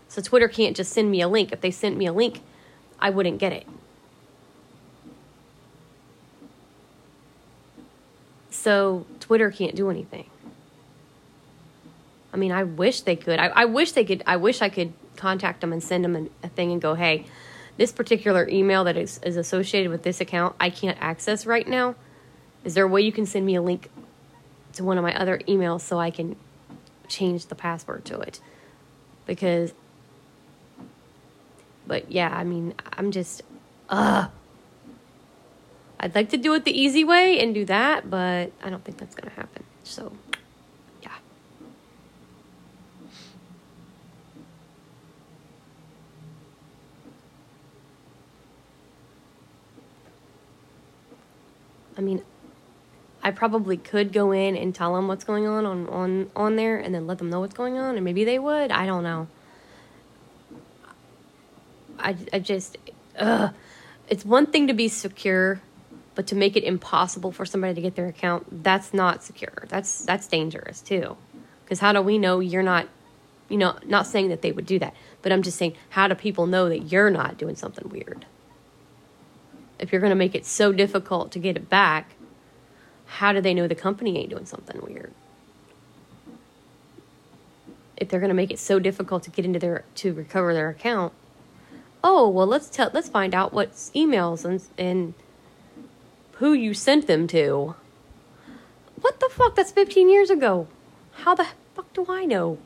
So 0.08 0.22
Twitter 0.22 0.48
can't 0.48 0.76
just 0.76 0.94
send 0.94 1.12
me 1.12 1.22
a 1.22 1.28
link. 1.28 1.52
If 1.52 1.62
they 1.62 1.72
sent 1.72 1.98
me 1.98 2.06
a 2.06 2.14
link, 2.14 2.42
I 3.00 3.10
wouldn't 3.10 3.40
get 3.40 3.52
it. 3.52 3.68
So 8.64 9.06
Twitter 9.20 9.52
can't 9.52 9.76
do 9.76 9.90
anything. 9.90 10.30
I 12.32 12.38
mean, 12.38 12.54
I 12.54 12.64
wish 12.64 13.02
they 13.02 13.18
could. 13.18 13.38
I, 13.38 13.48
I 13.48 13.66
wish 13.66 13.92
they 13.92 14.06
could. 14.06 14.24
I 14.26 14.38
wish 14.38 14.62
I 14.62 14.70
could 14.70 14.94
contact 15.18 15.60
them 15.60 15.74
and 15.74 15.84
send 15.84 16.06
them 16.06 16.16
a, 16.16 16.46
a 16.46 16.48
thing 16.48 16.72
and 16.72 16.82
go, 16.82 16.94
hey, 16.94 17.26
this 17.76 17.92
particular 17.92 18.48
email 18.48 18.86
that 18.86 18.96
is, 18.96 19.20
is 19.22 19.36
associated 19.36 19.92
with 19.92 20.04
this 20.04 20.22
account, 20.22 20.56
I 20.62 20.70
can't 20.70 20.98
access 21.02 21.46
right 21.46 21.68
now. 21.68 21.96
Is 22.64 22.74
there 22.74 22.86
a 22.86 22.88
way 22.88 23.02
you 23.02 23.12
can 23.12 23.26
send 23.26 23.46
me 23.46 23.56
a 23.56 23.62
link 23.62 23.90
to 24.76 24.86
one 24.86 24.98
of 24.98 25.04
my 25.04 25.14
other 25.14 25.40
emails 25.40 25.82
so 25.82 26.00
I 26.00 26.10
can 26.10 26.38
change 27.10 27.48
the 27.48 27.56
password 27.56 28.06
to 28.06 28.22
it? 28.22 28.40
Because, 29.26 29.74
but 31.86 32.10
yeah, 32.10 32.34
I 32.34 32.46
mean, 32.46 32.76
I'm 32.94 33.12
just, 33.12 33.42
uh, 33.90 34.30
I'd 36.04 36.16
like 36.16 36.28
to 36.32 36.38
do 36.38 36.54
it 36.54 36.66
the 36.66 36.78
easy 36.78 37.06
way 37.06 37.40
and 37.40 37.56
do 37.56 37.64
that, 37.64 38.10
but 38.10 38.52
I 38.62 38.70
don't 38.70 38.84
think 38.84 38.98
that's 38.98 39.16
going 39.16 39.30
to 39.30 39.36
happen. 39.38 39.64
So, 39.86 40.12
yeah. 41.02 41.12
I 51.98 52.02
mean, 52.02 52.22
I 53.24 53.32
probably 53.32 53.78
could 53.78 54.12
go 54.12 54.34
in 54.34 54.58
and 54.58 54.76
tell 54.76 54.96
them 54.96 55.08
what's 55.08 55.24
going 55.24 55.48
on 55.48 55.66
on 55.66 55.88
on 55.88 56.30
on 56.36 56.58
there 56.58 56.78
and 56.78 56.94
then 56.94 57.08
let 57.08 57.18
them 57.20 57.30
know 57.30 57.40
what's 57.40 57.54
going 57.54 57.78
on 57.78 57.96
and 57.96 58.04
maybe 58.04 58.26
they 58.26 58.40
would. 58.40 58.72
I 58.72 58.86
don't 58.86 59.04
know. 59.04 59.30
I 61.98 62.18
I 62.34 62.40
just 62.40 62.78
uh 63.18 63.52
it's 64.10 64.26
one 64.26 64.48
thing 64.48 64.68
to 64.68 64.74
be 64.74 64.90
secure, 64.90 65.62
but 66.16 66.28
to 66.28 66.36
make 66.36 66.56
it 66.56 66.64
impossible 66.64 67.32
for 67.32 67.46
somebody 67.46 67.74
to 67.74 67.82
get 67.82 67.96
their 67.96 68.08
account, 68.08 68.64
that's 68.64 68.94
not 68.94 69.24
secure. 69.24 69.66
That's 69.68 70.04
that's 70.06 70.28
dangerous 70.28 70.82
too. 70.82 71.18
Cuz 71.68 71.80
how 71.80 71.94
do 71.94 72.02
we 72.02 72.18
know 72.18 72.40
you're 72.40 72.64
not 72.64 72.88
you 73.50 73.58
know, 73.58 73.78
not 73.86 74.08
saying 74.08 74.30
that 74.30 74.42
they 74.42 74.52
would 74.52 74.66
do 74.66 74.80
that, 74.80 74.96
but 75.22 75.32
I'm 75.32 75.44
just 75.44 75.58
saying 75.58 75.76
how 75.90 76.08
do 76.08 76.16
people 76.16 76.48
know 76.48 76.70
that 76.70 76.92
you're 76.92 77.12
not 77.12 77.38
doing 77.38 77.56
something 77.56 77.90
weird? 77.90 78.26
If 79.80 79.92
you're 79.92 80.02
going 80.02 80.12
to 80.12 80.16
make 80.16 80.34
it 80.34 80.46
so 80.46 80.72
difficult 80.72 81.32
to 81.34 81.40
get 81.40 81.58
it 81.58 81.70
back, 81.70 82.16
how 83.06 83.34
do 83.34 83.42
they 83.42 83.54
know 83.54 83.68
the 83.68 83.76
company 83.76 84.18
ain't 84.18 84.30
doing 84.30 84.46
something 84.46 84.82
weird? 84.82 85.14
If 87.98 88.10
they're 88.10 88.20
going 88.20 88.30
to 88.30 88.36
make 88.36 88.52
it 88.52 88.60
so 88.60 88.80
difficult 88.80 89.24
to 89.24 89.30
get 89.30 89.46
into 89.46 89.60
their 89.60 89.84
to 89.96 90.14
recover 90.14 90.54
their 90.54 90.70
account, 90.70 91.14
oh 92.04 92.28
well, 92.28 92.48
let's 92.48 92.70
tell 92.70 92.90
let's 92.94 93.10
find 93.10 93.36
out 93.36 93.54
what 93.54 93.74
emails 93.74 94.46
and 94.46 94.64
and 94.78 95.14
who 96.44 96.52
you 96.52 96.74
sent 96.74 97.08
them 97.08 97.26
to. 97.26 97.74
What 99.00 99.22
the 99.22 99.30
fuck? 99.32 99.56
That's 99.56 99.72
15 99.72 100.10
years 100.10 100.30
ago. 100.30 100.68
How 101.14 101.36
the 101.36 101.48
fuck 101.74 101.94
do 101.94 102.06
I 102.10 102.26
know? 102.26 102.58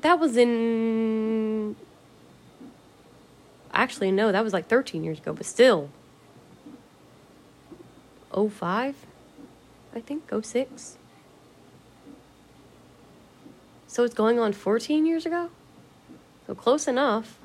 That 0.00 0.18
was 0.18 0.34
in 0.38 1.76
actually 3.70 4.10
no 4.10 4.32
that 4.32 4.42
was 4.42 4.54
like 4.54 4.66
13 4.66 5.04
years 5.04 5.18
ago 5.18 5.34
but 5.34 5.44
still 5.44 5.90
05 8.32 8.94
i 9.94 10.00
think 10.00 10.32
06 10.32 10.96
so 13.86 14.04
it's 14.04 14.14
going 14.14 14.38
on 14.38 14.54
14 14.54 15.04
years 15.04 15.26
ago 15.26 15.50
so 16.46 16.54
close 16.54 16.88
enough 16.88 17.38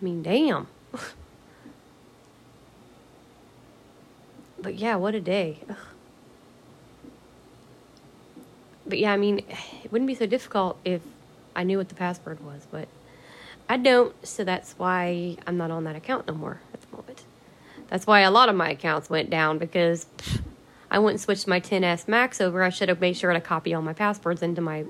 i 0.00 0.04
mean 0.04 0.22
damn 0.22 0.66
but 4.60 4.74
yeah 4.74 4.96
what 4.96 5.14
a 5.14 5.20
day 5.20 5.58
Ugh. 5.68 5.76
but 8.86 8.98
yeah 8.98 9.12
i 9.12 9.16
mean 9.16 9.38
it 9.84 9.92
wouldn't 9.92 10.08
be 10.08 10.14
so 10.14 10.26
difficult 10.26 10.78
if 10.84 11.02
I 11.58 11.64
knew 11.64 11.76
what 11.76 11.88
the 11.88 11.96
password 11.96 12.38
was, 12.44 12.68
but 12.70 12.86
I 13.68 13.78
don't, 13.78 14.14
so 14.24 14.44
that's 14.44 14.74
why 14.78 15.36
I'm 15.44 15.56
not 15.56 15.72
on 15.72 15.82
that 15.84 15.96
account 15.96 16.28
no 16.28 16.34
more 16.34 16.60
at 16.72 16.80
the 16.80 16.96
moment. 16.96 17.24
That's 17.88 18.06
why 18.06 18.20
a 18.20 18.30
lot 18.30 18.48
of 18.48 18.54
my 18.54 18.70
accounts 18.70 19.10
went 19.10 19.28
down 19.28 19.58
because 19.58 20.06
pff, 20.18 20.40
I 20.88 21.00
went 21.00 21.14
and 21.14 21.20
switched 21.20 21.48
my 21.48 21.58
XS 21.58 22.06
Max 22.06 22.40
over. 22.40 22.62
I 22.62 22.68
should 22.68 22.88
have 22.88 23.00
made 23.00 23.16
sure 23.16 23.32
to 23.32 23.40
copy 23.40 23.74
all 23.74 23.82
my 23.82 23.92
passwords 23.92 24.40
into 24.40 24.60
my 24.60 24.84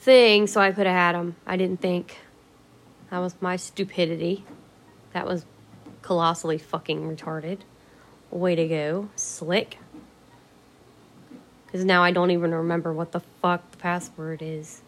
thing 0.00 0.48
so 0.48 0.60
I 0.60 0.72
could 0.72 0.86
have 0.86 0.96
had 0.96 1.14
them. 1.14 1.36
I 1.46 1.56
didn't 1.56 1.80
think. 1.80 2.18
That 3.12 3.18
was 3.18 3.34
my 3.42 3.56
stupidity. 3.56 4.42
That 5.12 5.26
was 5.26 5.44
colossally 6.00 6.56
fucking 6.56 7.14
retarded. 7.14 7.58
Way 8.30 8.54
to 8.54 8.66
go. 8.66 9.10
Slick. 9.16 9.76
Because 11.66 11.84
now 11.84 12.02
I 12.02 12.10
don't 12.10 12.30
even 12.30 12.54
remember 12.54 12.90
what 12.90 13.12
the 13.12 13.20
fuck 13.20 13.70
the 13.70 13.76
password 13.76 14.40
is. 14.40 14.80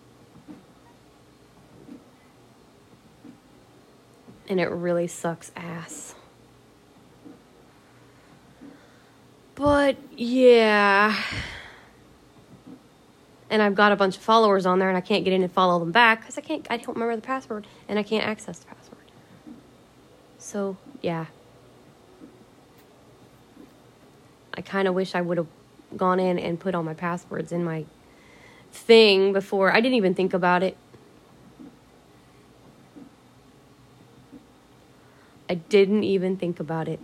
And 4.48 4.58
it 4.58 4.70
really 4.70 5.06
sucks 5.06 5.52
ass. 5.54 6.14
But 9.54 9.98
yeah. 10.16 11.14
And 13.54 13.62
I've 13.62 13.76
got 13.76 13.92
a 13.92 13.96
bunch 13.96 14.16
of 14.16 14.22
followers 14.24 14.66
on 14.66 14.80
there 14.80 14.88
and 14.88 14.98
I 14.98 15.00
can't 15.00 15.22
get 15.22 15.32
in 15.32 15.44
and 15.44 15.52
follow 15.52 15.78
them 15.78 15.92
back 15.92 16.22
because 16.22 16.36
I 16.36 16.40
can't 16.40 16.66
I 16.68 16.76
don't 16.76 16.96
remember 16.96 17.14
the 17.14 17.22
password 17.22 17.68
and 17.88 18.00
I 18.00 18.02
can't 18.02 18.26
access 18.26 18.58
the 18.58 18.66
password. 18.66 18.98
So 20.38 20.76
yeah. 21.02 21.26
I 24.54 24.60
kinda 24.60 24.92
wish 24.92 25.14
I 25.14 25.20
would 25.20 25.38
have 25.38 25.46
gone 25.96 26.18
in 26.18 26.36
and 26.36 26.58
put 26.58 26.74
all 26.74 26.82
my 26.82 26.94
passwords 26.94 27.52
in 27.52 27.62
my 27.62 27.84
thing 28.72 29.32
before. 29.32 29.70
I 29.72 29.80
didn't 29.80 29.98
even 29.98 30.16
think 30.16 30.34
about 30.34 30.64
it. 30.64 30.76
I 35.48 35.54
didn't 35.54 36.02
even 36.02 36.36
think 36.36 36.58
about 36.58 36.88
it. 36.88 36.98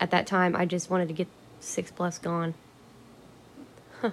At 0.00 0.10
that 0.12 0.26
time, 0.26 0.56
I 0.56 0.64
just 0.64 0.88
wanted 0.88 1.08
to 1.08 1.14
get 1.14 1.28
six 1.60 1.90
plus 1.90 2.18
gone. 2.18 2.54
Huh. 4.00 4.12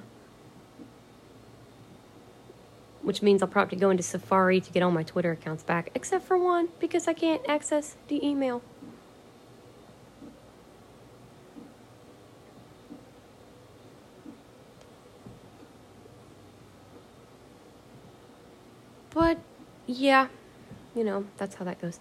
Which 3.09 3.23
means 3.23 3.41
I'll 3.41 3.47
probably 3.47 3.79
go 3.79 3.89
into 3.89 4.03
Safari 4.03 4.61
to 4.61 4.71
get 4.71 4.83
all 4.83 4.91
my 4.91 5.01
Twitter 5.01 5.31
accounts 5.31 5.63
back, 5.63 5.89
except 5.95 6.25
for 6.25 6.37
one 6.37 6.69
because 6.79 7.07
I 7.07 7.13
can't 7.13 7.41
access 7.49 7.95
the 8.07 8.23
email. 8.23 8.61
But 19.09 19.39
yeah, 19.87 20.27
you 20.93 21.03
know, 21.03 21.25
that's 21.37 21.55
how 21.55 21.65
that 21.65 21.81
goes. 21.81 21.99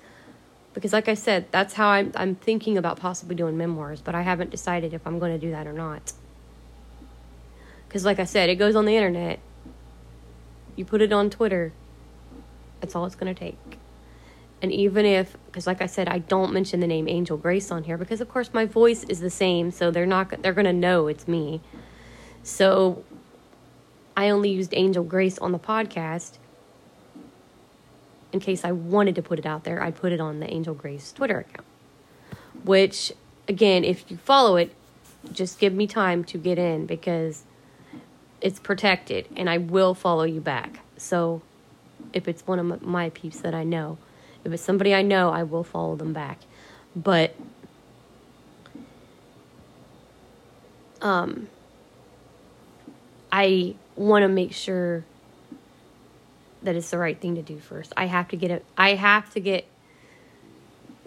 Because 0.74 0.92
like 0.92 1.08
I 1.08 1.14
said, 1.14 1.46
that's 1.50 1.72
how 1.72 1.88
I'm 1.88 2.12
I'm 2.16 2.34
thinking 2.34 2.76
about 2.76 3.00
possibly 3.00 3.34
doing 3.34 3.56
memoirs, 3.56 4.02
but 4.02 4.14
I 4.14 4.20
haven't 4.20 4.50
decided 4.50 4.92
if 4.92 5.06
I'm 5.06 5.18
going 5.18 5.32
to 5.32 5.38
do 5.38 5.52
that 5.52 5.66
or 5.66 5.72
not. 5.72 6.12
Cuz 7.88 8.04
like 8.04 8.18
I 8.18 8.24
said, 8.24 8.50
it 8.50 8.56
goes 8.56 8.76
on 8.76 8.84
the 8.84 8.94
internet. 8.94 9.40
You 10.78 10.84
put 10.84 11.02
it 11.02 11.12
on 11.12 11.28
Twitter. 11.28 11.72
That's 12.80 12.94
all 12.94 13.04
it's 13.04 13.16
going 13.16 13.34
to 13.34 13.38
take. 13.38 13.58
And 14.62 14.72
even 14.72 15.04
if 15.04 15.36
cuz 15.52 15.66
like 15.66 15.82
I 15.82 15.86
said, 15.86 16.08
I 16.08 16.18
don't 16.18 16.52
mention 16.52 16.80
the 16.80 16.86
name 16.86 17.08
Angel 17.08 17.36
Grace 17.36 17.70
on 17.70 17.84
here 17.84 17.96
because 17.96 18.20
of 18.20 18.28
course 18.28 18.52
my 18.52 18.64
voice 18.64 19.04
is 19.04 19.20
the 19.20 19.30
same, 19.30 19.70
so 19.70 19.90
they're 19.90 20.06
not 20.06 20.42
they're 20.42 20.54
to 20.54 20.72
know 20.72 21.06
it's 21.08 21.28
me. 21.28 21.60
So 22.42 23.04
I 24.16 24.30
only 24.30 24.50
used 24.50 24.72
Angel 24.74 25.04
Grace 25.04 25.38
on 25.38 25.52
the 25.52 25.58
podcast 25.58 26.38
in 28.32 28.40
case 28.40 28.64
I 28.64 28.72
wanted 28.72 29.14
to 29.14 29.22
put 29.22 29.38
it 29.38 29.46
out 29.46 29.64
there, 29.64 29.82
I'd 29.82 29.96
put 29.96 30.12
it 30.12 30.20
on 30.20 30.40
the 30.40 30.52
Angel 30.52 30.74
Grace 30.74 31.12
Twitter 31.12 31.40
account. 31.40 31.66
Which, 32.64 33.12
again, 33.46 33.84
if 33.84 34.10
you 34.10 34.16
follow 34.16 34.56
it, 34.56 34.74
just 35.32 35.58
give 35.58 35.72
me 35.72 35.86
time 35.86 36.24
to 36.24 36.38
get 36.38 36.58
in 36.58 36.86
because 36.86 37.44
it's 38.40 38.58
protected 38.60 39.28
and 39.36 39.48
I 39.50 39.58
will 39.58 39.94
follow 39.94 40.24
you 40.24 40.40
back. 40.40 40.80
So 40.96 41.42
if 42.12 42.28
it's 42.28 42.46
one 42.46 42.58
of 42.58 42.82
my 42.82 43.10
peeps 43.10 43.40
that 43.40 43.54
I 43.54 43.64
know. 43.64 43.98
If 44.44 44.52
it's 44.52 44.62
somebody 44.62 44.94
I 44.94 45.02
know, 45.02 45.30
I 45.30 45.42
will 45.42 45.64
follow 45.64 45.96
them 45.96 46.12
back. 46.12 46.38
But 46.94 47.34
um 51.02 51.48
I 53.30 53.74
want 53.94 54.22
to 54.22 54.28
make 54.28 54.52
sure 54.52 55.04
that 56.62 56.74
it's 56.74 56.90
the 56.90 56.98
right 56.98 57.20
thing 57.20 57.34
to 57.34 57.42
do 57.42 57.58
first. 57.58 57.92
I 57.96 58.06
have 58.06 58.28
to 58.28 58.36
get 58.36 58.50
it 58.50 58.64
I 58.76 58.94
have 58.94 59.32
to 59.34 59.40
get 59.40 59.66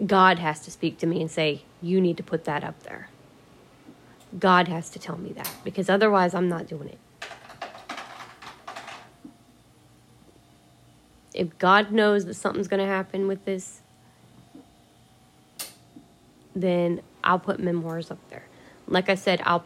God 0.04 0.38
has 0.38 0.60
to 0.60 0.70
speak 0.70 0.98
to 0.98 1.06
me 1.06 1.20
and 1.20 1.30
say, 1.30 1.62
"You 1.80 2.00
need 2.00 2.16
to 2.16 2.22
put 2.22 2.44
that 2.44 2.64
up 2.64 2.82
there." 2.82 3.08
God 4.38 4.66
has 4.68 4.88
to 4.90 4.98
tell 4.98 5.18
me 5.18 5.32
that 5.34 5.50
because 5.62 5.88
otherwise 5.90 6.34
I'm 6.34 6.48
not 6.48 6.66
doing 6.66 6.88
it. 6.88 6.98
If 11.34 11.58
God 11.58 11.92
knows 11.92 12.24
that 12.26 12.34
something's 12.34 12.68
going 12.68 12.80
to 12.80 12.86
happen 12.86 13.26
with 13.26 13.44
this, 13.44 13.80
then 16.54 17.00
I'll 17.24 17.38
put 17.38 17.60
memoirs 17.60 18.10
up 18.10 18.18
there. 18.30 18.44
Like 18.86 19.08
I 19.08 19.14
said, 19.14 19.40
I'll 19.44 19.64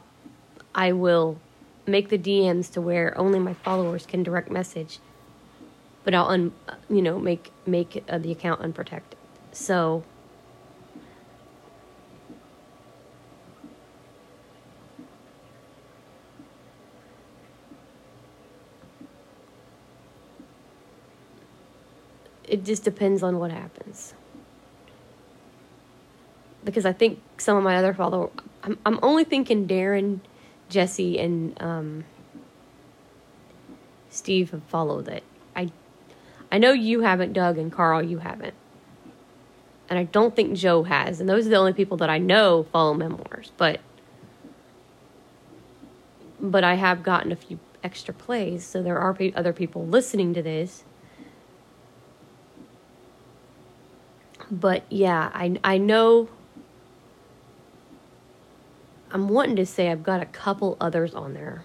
I 0.74 0.92
will 0.92 1.38
make 1.86 2.10
the 2.10 2.18
DMs 2.18 2.70
to 2.72 2.80
where 2.80 3.16
only 3.18 3.38
my 3.38 3.54
followers 3.54 4.04
can 4.04 4.22
direct 4.22 4.50
message, 4.50 4.98
but 6.04 6.14
I'll 6.14 6.28
un, 6.28 6.52
you 6.90 7.02
know 7.02 7.18
make 7.18 7.50
make 7.66 8.04
uh, 8.08 8.18
the 8.18 8.30
account 8.30 8.60
unprotected. 8.60 9.18
So 9.52 10.04
it 22.46 22.64
just 22.64 22.84
depends 22.84 23.22
on 23.22 23.38
what 23.38 23.50
happens. 23.50 24.14
Because 26.64 26.84
I 26.84 26.92
think 26.92 27.20
some 27.38 27.56
of 27.56 27.62
my 27.62 27.76
other 27.76 27.94
followers, 27.94 28.30
I'm, 28.62 28.78
I'm 28.84 28.98
only 29.02 29.24
thinking 29.24 29.68
Darren, 29.68 30.20
Jesse, 30.68 31.18
and 31.18 31.60
um, 31.62 32.04
Steve 34.10 34.50
have 34.50 34.64
followed 34.64 35.08
it. 35.08 35.22
I, 35.54 35.70
I 36.50 36.58
know 36.58 36.72
you 36.72 37.00
haven't, 37.00 37.32
Doug, 37.32 37.58
and 37.58 37.72
Carl, 37.72 38.02
you 38.02 38.18
haven't. 38.18 38.54
And 39.88 39.98
I 39.98 40.04
don't 40.04 40.34
think 40.34 40.54
Joe 40.54 40.82
has. 40.82 41.20
And 41.20 41.28
those 41.28 41.46
are 41.46 41.50
the 41.50 41.56
only 41.56 41.72
people 41.72 41.96
that 41.98 42.10
I 42.10 42.18
know 42.18 42.66
follow 42.72 42.94
memoirs. 42.94 43.52
But, 43.56 43.80
but 46.40 46.64
I 46.64 46.74
have 46.74 47.04
gotten 47.04 47.30
a 47.30 47.36
few 47.36 47.60
extra 47.84 48.12
plays, 48.12 48.66
so 48.66 48.82
there 48.82 48.98
are 48.98 49.16
other 49.36 49.52
people 49.52 49.86
listening 49.86 50.34
to 50.34 50.42
this 50.42 50.82
but 54.50 54.84
yeah, 54.90 55.30
I 55.34 55.58
I 55.64 55.78
know 55.78 56.28
I'm 59.10 59.28
wanting 59.28 59.56
to 59.56 59.66
say 59.66 59.90
I've 59.90 60.02
got 60.02 60.22
a 60.22 60.26
couple 60.26 60.76
others 60.80 61.14
on 61.14 61.34
there 61.34 61.64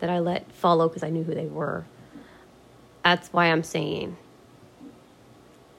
that 0.00 0.10
I 0.10 0.18
let 0.18 0.50
follow 0.52 0.88
because 0.88 1.02
I 1.02 1.10
knew 1.10 1.24
who 1.24 1.34
they 1.34 1.46
were. 1.46 1.84
That's 3.04 3.32
why 3.32 3.46
I'm 3.46 3.62
saying 3.62 4.16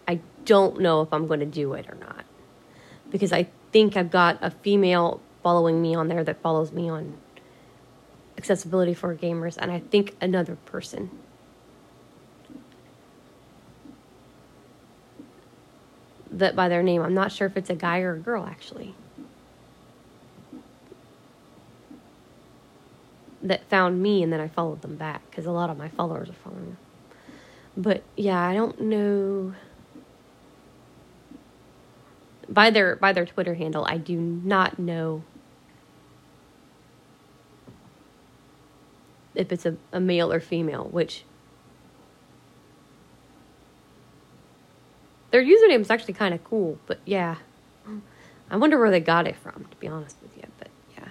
I 0.08 0.20
don't 0.46 0.80
know 0.80 1.02
if 1.02 1.14
I'm 1.14 1.28
going 1.28 1.40
to 1.40 1.46
do 1.46 1.74
it 1.74 1.88
or 1.90 1.96
not. 1.96 2.26
Because 3.10 3.32
I 3.32 3.48
think 3.72 3.98
I've 3.98 4.12
got 4.12 4.38
a 4.42 4.52
female 4.52 5.22
following 5.44 5.82
me 5.82 5.96
on 5.96 6.08
there 6.08 6.24
that 6.24 6.42
follows 6.42 6.72
me 6.72 6.90
on 6.90 7.18
accessibility 8.38 8.94
for 8.94 9.16
gamers, 9.16 9.58
and 9.58 9.72
I 9.72 9.80
think 9.80 10.16
another 10.22 10.56
person 10.66 11.12
that 16.32 16.56
by 16.56 16.70
their 16.70 16.82
name. 16.82 17.02
I'm 17.02 17.14
not 17.14 17.32
sure 17.32 17.48
if 17.48 17.58
it's 17.58 17.70
a 17.70 17.76
guy 17.76 18.00
or 18.00 18.14
a 18.14 18.20
girl 18.20 18.46
actually. 18.46 18.96
That 23.44 23.66
found 23.70 24.02
me 24.02 24.24
and 24.24 24.32
then 24.32 24.40
I 24.40 24.48
followed 24.48 24.82
them 24.82 24.96
back 24.96 25.30
because 25.30 25.46
a 25.46 25.52
lot 25.52 25.70
of 25.70 25.78
my 25.78 25.90
followers 25.90 26.30
are 26.30 26.34
following 26.34 26.66
them. 26.66 26.78
But 27.76 28.04
yeah, 28.16 28.40
I 28.40 28.54
don't 28.54 28.80
know 28.82 29.54
by 32.48 32.70
their 32.70 32.96
by 32.96 33.14
their 33.14 33.26
Twitter 33.26 33.56
handle. 33.56 33.86
I 33.88 33.98
do 33.98 34.18
not 34.18 34.78
know 34.78 35.24
if 39.34 39.52
it's 39.52 39.66
a, 39.66 39.78
a 39.92 40.00
male 40.00 40.32
or 40.32 40.40
female, 40.40 40.86
which 40.92 41.24
Their 45.32 45.44
username 45.44 45.80
is 45.80 45.90
actually 45.90 46.14
kind 46.14 46.34
of 46.34 46.44
cool, 46.44 46.78
but 46.86 47.00
yeah. 47.06 47.38
I 48.50 48.58
wonder 48.58 48.78
where 48.78 48.92
they 48.92 49.00
got 49.00 49.28
it 49.28 49.38
from, 49.38 49.66
to 49.72 49.78
be 49.78 49.88
honest 49.88 50.18
with 50.22 50.36
you, 50.36 50.44
but 50.60 50.68
yeah. 50.98 51.08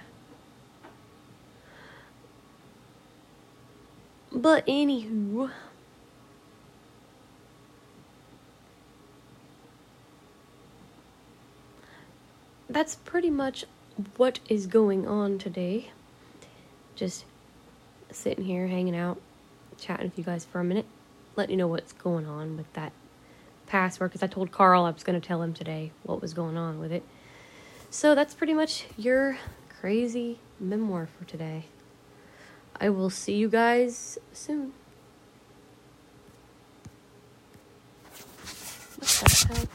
But 4.31 4.65
anywho. 4.67 5.49
That's 12.69 12.95
pretty 12.95 13.31
much 13.31 13.65
what 14.17 14.39
is 14.47 14.67
going 14.67 15.07
on 15.07 15.39
today. 15.39 15.89
Just 16.95 17.25
sitting 18.11 18.45
here, 18.45 18.67
hanging 18.67 18.95
out, 18.95 19.19
chatting 19.79 20.05
with 20.05 20.17
you 20.17 20.23
guys 20.23 20.45
for 20.45 20.59
a 20.59 20.63
minute, 20.63 20.85
letting 21.35 21.53
you 21.53 21.57
know 21.57 21.67
what's 21.67 21.91
going 21.93 22.27
on 22.27 22.55
with 22.55 22.71
that 22.73 22.93
password 23.71 24.11
because 24.11 24.21
I 24.21 24.27
told 24.27 24.51
Carl 24.51 24.83
I 24.83 24.91
was 24.91 25.01
going 25.01 25.19
to 25.19 25.25
tell 25.25 25.41
him 25.41 25.53
today 25.53 25.93
what 26.03 26.21
was 26.21 26.33
going 26.33 26.57
on 26.57 26.77
with 26.77 26.91
it. 26.91 27.03
So 27.89 28.13
that's 28.13 28.33
pretty 28.33 28.53
much 28.53 28.85
your 28.97 29.37
crazy 29.79 30.39
memoir 30.59 31.07
for 31.17 31.23
today. 31.23 31.67
I 32.75 32.89
will 32.89 33.09
see 33.09 33.35
you 33.35 33.47
guys 33.47 34.17
soon. 34.33 34.73
What 38.99 39.07
the 39.07 39.53
hell? 39.53 39.65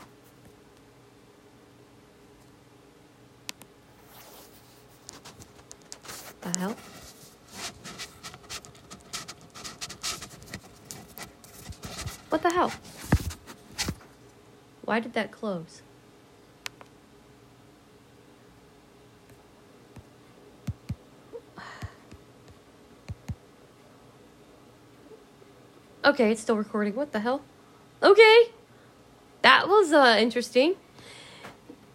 The 6.42 6.58
hell? 6.58 6.76
What 12.28 12.42
the 12.42 12.50
hell? 12.50 12.72
Why 14.86 15.00
did 15.00 15.12
that 15.14 15.32
close? 15.32 15.82
Okay, 26.04 26.30
it's 26.30 26.40
still 26.40 26.56
recording. 26.56 26.94
What 26.94 27.10
the 27.10 27.18
hell? 27.18 27.42
Okay. 28.00 28.52
That 29.42 29.68
was 29.68 29.92
uh 29.92 30.16
interesting. 30.20 30.76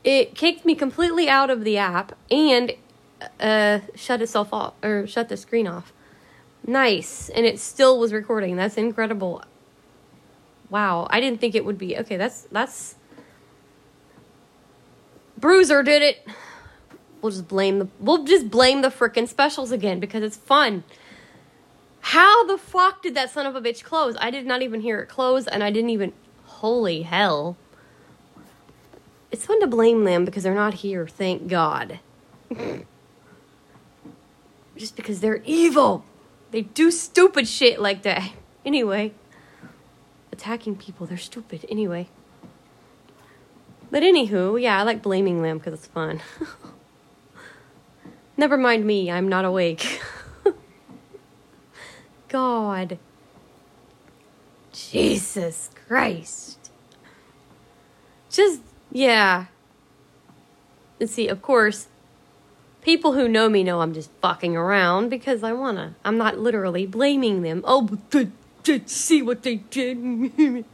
It 0.04 0.36
kicked 0.36 0.66
me 0.66 0.76
completely 0.76 1.30
out 1.30 1.50
of 1.50 1.64
the 1.64 1.78
app 1.78 2.18
and 2.30 2.74
uh 3.40 3.80
shut 3.96 4.22
itself 4.22 4.54
off 4.54 4.74
or 4.84 5.08
shut 5.08 5.30
the 5.30 5.38
screen 5.38 5.66
off. 5.66 5.94
Nice. 6.68 7.30
And 7.30 7.46
it 7.46 7.58
still 7.58 7.98
was 7.98 8.12
recording. 8.12 8.58
That's 8.58 8.76
incredible. 8.76 9.44
Wow, 10.72 11.06
I 11.10 11.20
didn't 11.20 11.42
think 11.42 11.54
it 11.54 11.66
would 11.66 11.78
be. 11.78 11.98
Okay, 11.98 12.16
that's 12.16 12.44
that's 12.44 12.96
Bruiser 15.38 15.84
did 15.84 16.02
it. 16.02 16.26
We'll 17.22 17.34
just 17.34 17.50
blame 17.50 17.80
the 17.80 17.90
we'll 18.00 18.24
just 18.24 18.50
blame 18.50 18.82
the 18.82 18.88
frickin' 18.88 19.28
specials 19.28 19.74
again 19.74 20.00
because 20.00 20.24
it's 20.24 20.38
fun. 20.38 20.86
How 22.00 22.48
the 22.48 22.58
fuck 22.58 23.04
did 23.04 23.16
that 23.16 23.30
son 23.30 23.46
of 23.46 23.56
a 23.56 23.62
bitch 23.62 23.84
close? 23.84 24.16
I 24.22 24.32
did 24.32 24.46
not 24.46 24.62
even 24.62 24.80
hear 24.80 25.02
it 25.02 25.08
close 25.08 25.46
and 25.46 25.62
I 25.62 25.72
didn't 25.72 25.90
even 25.90 26.14
holy 26.46 27.02
hell. 27.02 27.58
It's 29.30 29.46
fun 29.46 29.60
to 29.60 29.68
blame 29.68 30.06
them 30.06 30.24
because 30.24 30.44
they're 30.44 30.56
not 30.56 30.76
here, 30.76 31.06
thank 31.06 31.50
God. 31.50 32.00
just 34.78 34.96
because 34.96 35.20
they're 35.20 35.44
evil. 35.44 36.06
They 36.52 36.62
do 36.62 36.92
stupid 36.92 37.48
shit 37.48 37.82
like 37.82 38.04
that. 38.04 38.32
Anyway 38.66 39.14
attacking 40.32 40.76
people. 40.76 41.06
They're 41.06 41.18
stupid 41.18 41.66
anyway. 41.70 42.08
But 43.90 44.04
anywho, 44.04 44.62
yeah, 44.62 44.80
I 44.80 44.84
like 44.84 45.02
blaming 45.02 45.42
them 45.42 45.58
because 45.58 45.74
it's 45.74 45.88
fun. 45.88 46.22
Never 48.38 48.58
mind 48.58 48.86
me, 48.86 49.12
I'm 49.12 49.28
not 49.28 49.44
awake. 49.44 50.02
God. 52.30 52.98
Jesus 54.72 55.70
Christ. 55.88 56.72
Just, 58.30 58.62
yeah. 58.92 59.48
And 61.00 61.10
see, 61.10 61.28
of 61.28 61.42
course, 61.42 61.88
people 62.82 63.14
who 63.14 63.28
know 63.28 63.50
me 63.50 63.64
know 63.64 63.82
I'm 63.82 63.94
just 63.94 64.10
fucking 64.22 64.56
around 64.56 65.10
because 65.10 65.44
I 65.44 65.52
wanna. 65.52 65.96
I'm 66.06 66.18
not 66.18 66.40
literally 66.40 66.86
blaming 66.86 67.42
them. 67.42 67.62
Oh, 67.66 67.82
but 67.82 68.30
did 68.64 68.90
see 68.90 69.22
what 69.22 69.44
they 69.44 69.56
did. 69.56 70.66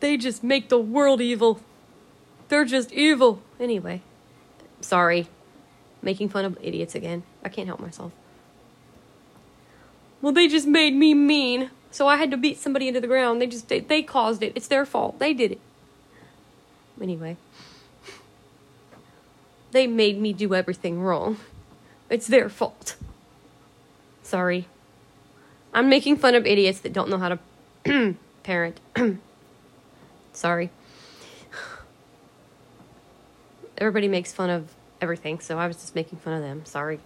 they 0.00 0.16
just 0.16 0.42
make 0.42 0.68
the 0.68 0.78
world 0.78 1.20
evil. 1.20 1.60
They're 2.48 2.64
just 2.64 2.92
evil. 2.92 3.42
Anyway, 3.58 4.02
sorry. 4.80 5.28
Making 6.02 6.28
fun 6.28 6.44
of 6.44 6.58
idiots 6.62 6.94
again. 6.94 7.22
I 7.44 7.48
can't 7.48 7.66
help 7.66 7.80
myself. 7.80 8.12
Well, 10.22 10.32
they 10.32 10.48
just 10.48 10.66
made 10.66 10.94
me 10.94 11.14
mean, 11.14 11.70
so 11.90 12.08
I 12.08 12.16
had 12.16 12.30
to 12.30 12.36
beat 12.36 12.58
somebody 12.58 12.88
into 12.88 13.00
the 13.00 13.06
ground. 13.06 13.40
They 13.40 13.46
just 13.46 13.68
they, 13.68 13.80
they 13.80 14.02
caused 14.02 14.42
it. 14.42 14.52
It's 14.54 14.68
their 14.68 14.86
fault. 14.86 15.18
They 15.18 15.34
did 15.34 15.52
it. 15.52 15.60
Anyway, 17.00 17.36
they 19.72 19.86
made 19.86 20.18
me 20.18 20.32
do 20.32 20.54
everything 20.54 21.00
wrong. 21.00 21.38
It's 22.08 22.26
their 22.26 22.48
fault. 22.48 22.96
Sorry. 24.26 24.66
I'm 25.72 25.88
making 25.88 26.16
fun 26.16 26.34
of 26.34 26.46
idiots 26.46 26.80
that 26.80 26.92
don't 26.92 27.08
know 27.08 27.18
how 27.18 27.38
to 27.84 28.16
parent. 28.42 28.80
Sorry. 30.32 30.70
Everybody 33.78 34.08
makes 34.08 34.32
fun 34.32 34.50
of 34.50 34.74
everything, 35.00 35.38
so 35.38 35.58
I 35.58 35.68
was 35.68 35.76
just 35.76 35.94
making 35.94 36.18
fun 36.18 36.32
of 36.32 36.42
them. 36.42 36.64
Sorry. 36.64 36.98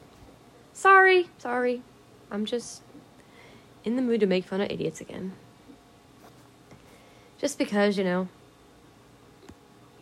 Sorry. 0.72 1.28
Sorry. 1.36 1.82
I'm 2.30 2.46
just 2.46 2.80
in 3.84 3.96
the 3.96 4.02
mood 4.02 4.20
to 4.20 4.26
make 4.26 4.46
fun 4.46 4.62
of 4.62 4.70
idiots 4.70 5.02
again. 5.02 5.32
Just 7.38 7.58
because, 7.58 7.98
you 7.98 8.04
know. 8.04 8.28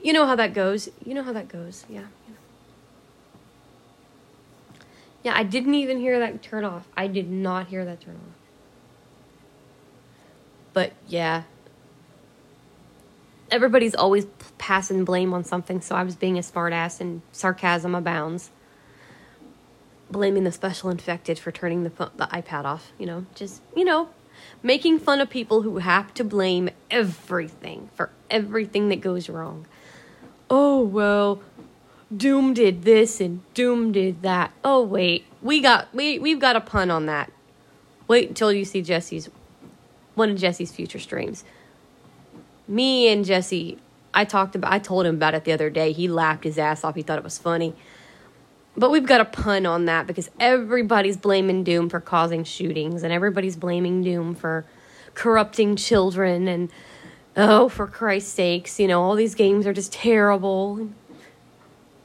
You 0.04 0.12
know 0.12 0.24
how 0.24 0.36
that 0.36 0.54
goes. 0.54 0.88
You 1.04 1.14
know 1.14 1.24
how 1.24 1.32
that 1.32 1.48
goes. 1.48 1.84
Yeah. 1.88 2.06
You 2.28 2.34
know. 2.34 2.37
Yeah, 5.28 5.36
I 5.36 5.42
didn't 5.42 5.74
even 5.74 6.00
hear 6.00 6.18
that 6.20 6.40
turn 6.42 6.64
off. 6.64 6.88
I 6.96 7.06
did 7.06 7.28
not 7.28 7.66
hear 7.66 7.84
that 7.84 8.00
turn 8.00 8.14
off. 8.14 8.34
But 10.72 10.94
yeah. 11.06 11.42
Everybody's 13.50 13.94
always 13.94 14.26
passing 14.56 15.04
blame 15.04 15.34
on 15.34 15.44
something, 15.44 15.82
so 15.82 15.94
I 15.94 16.02
was 16.02 16.16
being 16.16 16.38
a 16.38 16.40
smartass 16.40 16.98
and 16.98 17.20
sarcasm 17.30 17.94
abounds. 17.94 18.50
Blaming 20.10 20.44
the 20.44 20.52
special 20.52 20.88
infected 20.88 21.38
for 21.38 21.52
turning 21.52 21.84
the, 21.84 21.90
the 21.90 22.26
iPad 22.28 22.64
off, 22.64 22.92
you 22.96 23.04
know, 23.04 23.26
just, 23.34 23.60
you 23.76 23.84
know, 23.84 24.08
making 24.62 24.98
fun 24.98 25.20
of 25.20 25.28
people 25.28 25.60
who 25.60 25.76
have 25.76 26.14
to 26.14 26.24
blame 26.24 26.70
everything 26.90 27.90
for 27.94 28.08
everything 28.30 28.88
that 28.88 29.02
goes 29.02 29.28
wrong. 29.28 29.66
Oh, 30.48 30.82
well, 30.82 31.42
Doom 32.14 32.54
did 32.54 32.82
this 32.82 33.20
and 33.20 33.42
Doom 33.54 33.92
did 33.92 34.22
that. 34.22 34.52
Oh 34.64 34.82
wait, 34.82 35.26
we 35.42 35.60
got 35.60 35.92
we 35.94 36.18
we've 36.18 36.40
got 36.40 36.56
a 36.56 36.60
pun 36.60 36.90
on 36.90 37.06
that. 37.06 37.30
Wait 38.06 38.28
until 38.28 38.52
you 38.52 38.64
see 38.64 38.80
Jesse's 38.80 39.28
one 40.14 40.30
of 40.30 40.38
Jesse's 40.38 40.72
future 40.72 40.98
streams. 40.98 41.44
Me 42.66 43.08
and 43.08 43.24
Jesse, 43.24 43.78
I 44.14 44.24
talked 44.24 44.54
about 44.54 44.72
I 44.72 44.78
told 44.78 45.04
him 45.06 45.16
about 45.16 45.34
it 45.34 45.44
the 45.44 45.52
other 45.52 45.68
day. 45.68 45.92
He 45.92 46.08
laughed 46.08 46.44
his 46.44 46.58
ass 46.58 46.82
off. 46.82 46.94
He 46.94 47.02
thought 47.02 47.18
it 47.18 47.24
was 47.24 47.38
funny. 47.38 47.74
But 48.76 48.90
we've 48.90 49.06
got 49.06 49.20
a 49.20 49.24
pun 49.24 49.66
on 49.66 49.86
that 49.86 50.06
because 50.06 50.30
everybody's 50.38 51.16
blaming 51.16 51.64
Doom 51.64 51.88
for 51.88 52.00
causing 52.00 52.44
shootings 52.44 53.02
and 53.02 53.12
everybody's 53.12 53.56
blaming 53.56 54.02
Doom 54.02 54.34
for 54.34 54.64
corrupting 55.14 55.76
children 55.76 56.46
and 56.46 56.70
oh 57.36 57.68
for 57.68 57.86
Christ's 57.86 58.32
sakes, 58.32 58.78
you 58.80 58.86
know, 58.86 59.02
all 59.02 59.14
these 59.14 59.34
games 59.34 59.66
are 59.66 59.72
just 59.72 59.92
terrible 59.92 60.88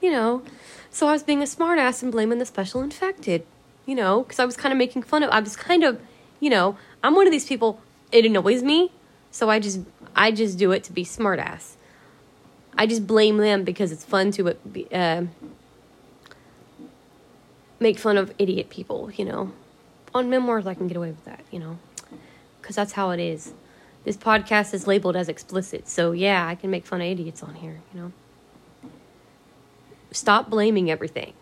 you 0.04 0.12
know. 0.12 0.44
So 0.92 1.08
I 1.08 1.14
was 1.14 1.24
being 1.24 1.42
a 1.42 1.46
smartass 1.46 2.04
and 2.04 2.12
blaming 2.12 2.38
the 2.38 2.46
special 2.46 2.82
infected, 2.82 3.46
you 3.88 3.96
know, 3.96 4.22
because 4.22 4.38
I 4.38 4.46
was 4.46 4.56
kind 4.56 4.72
of 4.72 4.78
making 4.78 5.04
fun 5.04 5.24
of. 5.24 5.32
I 5.32 5.40
was 5.40 5.56
kind 5.56 5.84
of, 5.84 6.00
you 6.40 6.52
know, 6.52 6.78
I'm 7.04 7.16
one 7.16 7.26
of 7.26 7.32
these 7.32 7.48
people. 7.48 7.82
It 8.12 8.26
annoys 8.26 8.62
me, 8.62 8.92
so 9.32 9.50
I 9.50 9.60
just 9.60 9.80
I 10.16 10.32
just 10.32 10.60
do 10.60 10.72
it 10.72 10.84
to 10.84 10.94
be 10.94 11.04
smartass. 11.04 11.76
I 12.78 12.86
just 12.86 13.08
blame 13.08 13.38
them 13.38 13.64
because 13.64 13.92
it's 13.92 14.04
fun 14.04 14.32
to 14.32 14.56
uh, 14.92 15.24
make 17.80 17.98
fun 17.98 18.18
of 18.18 18.34
idiot 18.38 18.70
people, 18.70 19.10
you 19.12 19.26
know. 19.26 19.52
On 20.14 20.30
memoirs, 20.30 20.68
I 20.68 20.76
can 20.76 20.88
get 20.88 20.98
away 20.98 21.10
with 21.10 21.26
that, 21.26 21.44
you 21.50 21.60
know, 21.60 21.80
because 22.62 22.76
that's 22.76 22.94
how 22.94 23.10
it 23.12 23.20
is. 23.20 23.54
This 24.04 24.18
podcast 24.18 24.74
is 24.74 24.86
labeled 24.86 25.16
as 25.16 25.30
explicit, 25.30 25.88
so 25.88 26.12
yeah, 26.12 26.46
I 26.46 26.56
can 26.56 26.70
make 26.70 26.86
fun 26.86 27.02
of 27.02 27.08
idiots 27.08 27.42
on 27.42 27.56
here, 27.56 27.80
you 27.94 28.00
know. 28.00 28.12
Stop 30.14 30.50
blaming 30.50 30.92
everything. 30.92 31.34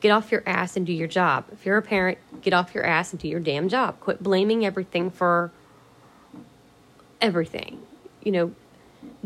Get 0.00 0.10
off 0.10 0.32
your 0.32 0.42
ass 0.46 0.76
and 0.76 0.84
do 0.84 0.92
your 0.92 1.06
job. 1.06 1.44
If 1.52 1.64
you're 1.64 1.78
a 1.78 1.82
parent, 1.82 2.18
get 2.42 2.52
off 2.52 2.74
your 2.74 2.84
ass 2.84 3.12
and 3.12 3.20
do 3.20 3.28
your 3.28 3.40
damn 3.40 3.68
job. 3.68 4.00
Quit 4.00 4.22
blaming 4.22 4.66
everything 4.66 5.10
for 5.10 5.52
everything. 7.20 7.80
You 8.22 8.32
know, 8.32 8.54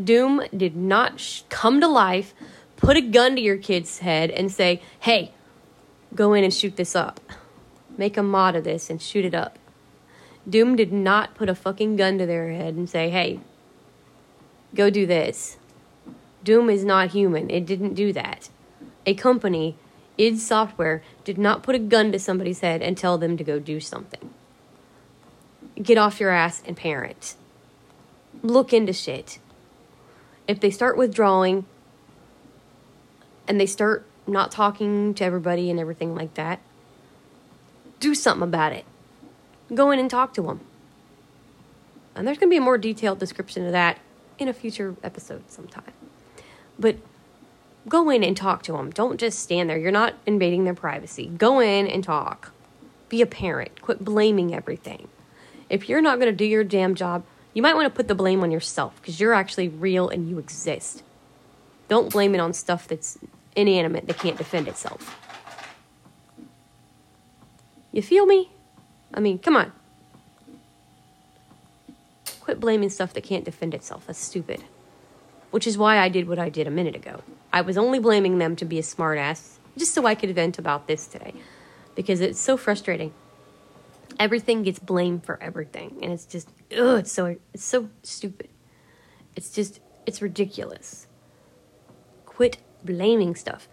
Doom 0.01 0.43
did 0.55 0.75
not 0.75 1.19
sh- 1.19 1.41
come 1.49 1.81
to 1.81 1.87
life, 1.87 2.35
put 2.77 2.95
a 2.95 3.01
gun 3.01 3.35
to 3.35 3.41
your 3.41 3.57
kid's 3.57 3.99
head, 3.99 4.29
and 4.29 4.51
say, 4.51 4.81
hey, 4.99 5.33
go 6.13 6.33
in 6.33 6.43
and 6.43 6.53
shoot 6.53 6.77
this 6.77 6.95
up. 6.95 7.19
Make 7.97 8.17
a 8.17 8.23
mod 8.23 8.55
of 8.55 8.63
this 8.63 8.89
and 8.89 9.01
shoot 9.01 9.25
it 9.25 9.33
up. 9.33 9.57
Doom 10.47 10.75
did 10.75 10.93
not 10.93 11.33
put 11.33 11.49
a 11.49 11.55
fucking 11.55 11.95
gun 11.95 12.19
to 12.19 12.25
their 12.27 12.51
head 12.51 12.75
and 12.75 12.87
say, 12.87 13.09
hey, 13.09 13.39
go 14.75 14.91
do 14.91 15.07
this. 15.07 15.57
Doom 16.43 16.69
is 16.69 16.85
not 16.85 17.11
human. 17.11 17.49
It 17.49 17.65
didn't 17.65 17.95
do 17.95 18.13
that 18.13 18.49
a 19.05 19.13
company, 19.13 19.75
id 20.17 20.37
Software, 20.37 21.01
did 21.23 21.37
not 21.37 21.63
put 21.63 21.75
a 21.75 21.79
gun 21.79 22.11
to 22.11 22.19
somebody's 22.19 22.59
head 22.59 22.81
and 22.81 22.97
tell 22.97 23.17
them 23.17 23.37
to 23.37 23.43
go 23.43 23.59
do 23.59 23.79
something. 23.79 24.33
Get 25.81 25.97
off 25.97 26.19
your 26.19 26.29
ass 26.29 26.61
and 26.65 26.77
parent. 26.77 27.35
Look 28.43 28.73
into 28.73 28.93
shit. 28.93 29.39
If 30.47 30.59
they 30.59 30.69
start 30.69 30.97
withdrawing 30.97 31.65
and 33.47 33.59
they 33.59 33.65
start 33.65 34.05
not 34.27 34.51
talking 34.51 35.13
to 35.15 35.23
everybody 35.23 35.69
and 35.69 35.79
everything 35.79 36.15
like 36.15 36.33
that, 36.35 36.59
do 37.99 38.15
something 38.15 38.43
about 38.43 38.73
it. 38.73 38.85
Go 39.73 39.91
in 39.91 39.99
and 39.99 40.09
talk 40.09 40.33
to 40.33 40.41
them. 40.41 40.61
And 42.15 42.27
there's 42.27 42.37
going 42.37 42.49
to 42.49 42.53
be 42.53 42.57
a 42.57 42.61
more 42.61 42.77
detailed 42.77 43.19
description 43.19 43.65
of 43.65 43.71
that 43.71 43.99
in 44.37 44.47
a 44.47 44.53
future 44.53 44.95
episode 45.03 45.49
sometime. 45.49 45.93
But 46.77 46.97
go 47.87 48.09
in 48.09 48.23
and 48.23 48.35
talk 48.35 48.63
to 48.63 48.73
them. 48.73 48.91
Don't 48.91 49.19
just 49.19 49.39
stand 49.39 49.69
there. 49.69 49.77
You're 49.77 49.91
not 49.91 50.15
invading 50.25 50.63
their 50.63 50.73
privacy. 50.73 51.27
Go 51.27 51.59
in 51.59 51.87
and 51.87 52.03
talk. 52.03 52.51
Be 53.09 53.21
a 53.21 53.25
parent. 53.25 53.81
Quit 53.81 54.03
blaming 54.03 54.53
everything. 54.53 55.07
If 55.69 55.89
you're 55.89 56.01
not 56.01 56.19
going 56.19 56.31
to 56.31 56.35
do 56.35 56.45
your 56.45 56.63
damn 56.63 56.95
job, 56.95 57.23
you 57.53 57.61
might 57.61 57.75
want 57.75 57.85
to 57.85 57.95
put 57.95 58.07
the 58.07 58.15
blame 58.15 58.43
on 58.43 58.51
yourself 58.51 58.95
because 59.01 59.19
you're 59.19 59.33
actually 59.33 59.67
real 59.67 60.09
and 60.09 60.29
you 60.29 60.37
exist. 60.39 61.03
Don't 61.87 62.11
blame 62.11 62.35
it 62.35 62.39
on 62.39 62.53
stuff 62.53 62.87
that's 62.87 63.17
inanimate 63.55 64.07
that 64.07 64.17
can't 64.17 64.37
defend 64.37 64.67
itself. 64.67 65.17
You 67.91 68.01
feel 68.01 68.25
me? 68.25 68.49
I 69.13 69.19
mean, 69.19 69.39
come 69.39 69.57
on. 69.57 69.73
Quit 72.39 72.59
blaming 72.59 72.89
stuff 72.89 73.13
that 73.13 73.23
can't 73.23 73.43
defend 73.43 73.73
itself. 73.73 74.07
That's 74.07 74.19
stupid 74.19 74.63
which 75.51 75.67
is 75.67 75.77
why 75.77 75.99
I 75.99 76.09
did 76.09 76.27
what 76.27 76.39
I 76.39 76.49
did 76.49 76.67
a 76.67 76.71
minute 76.71 76.95
ago. 76.95 77.21
I 77.53 77.61
was 77.61 77.77
only 77.77 77.99
blaming 77.99 78.39
them 78.39 78.55
to 78.55 78.65
be 78.65 78.79
a 78.79 78.81
smartass, 78.81 79.59
just 79.77 79.93
so 79.93 80.05
I 80.05 80.15
could 80.15 80.33
vent 80.33 80.57
about 80.57 80.87
this 80.87 81.05
today, 81.07 81.33
because 81.95 82.21
it's 82.21 82.39
so 82.39 82.57
frustrating. 82.57 83.13
Everything 84.19 84.63
gets 84.63 84.79
blamed 84.79 85.25
for 85.25 85.41
everything, 85.41 85.99
and 86.01 86.11
it's 86.11 86.25
just, 86.25 86.49
ugh, 86.77 86.99
it's 86.99 87.11
so, 87.11 87.37
it's 87.53 87.63
so 87.63 87.89
stupid. 88.03 88.49
It's 89.35 89.51
just, 89.51 89.79
it's 90.05 90.21
ridiculous. 90.21 91.07
Quit 92.25 92.57
blaming 92.83 93.35
stuff. 93.35 93.67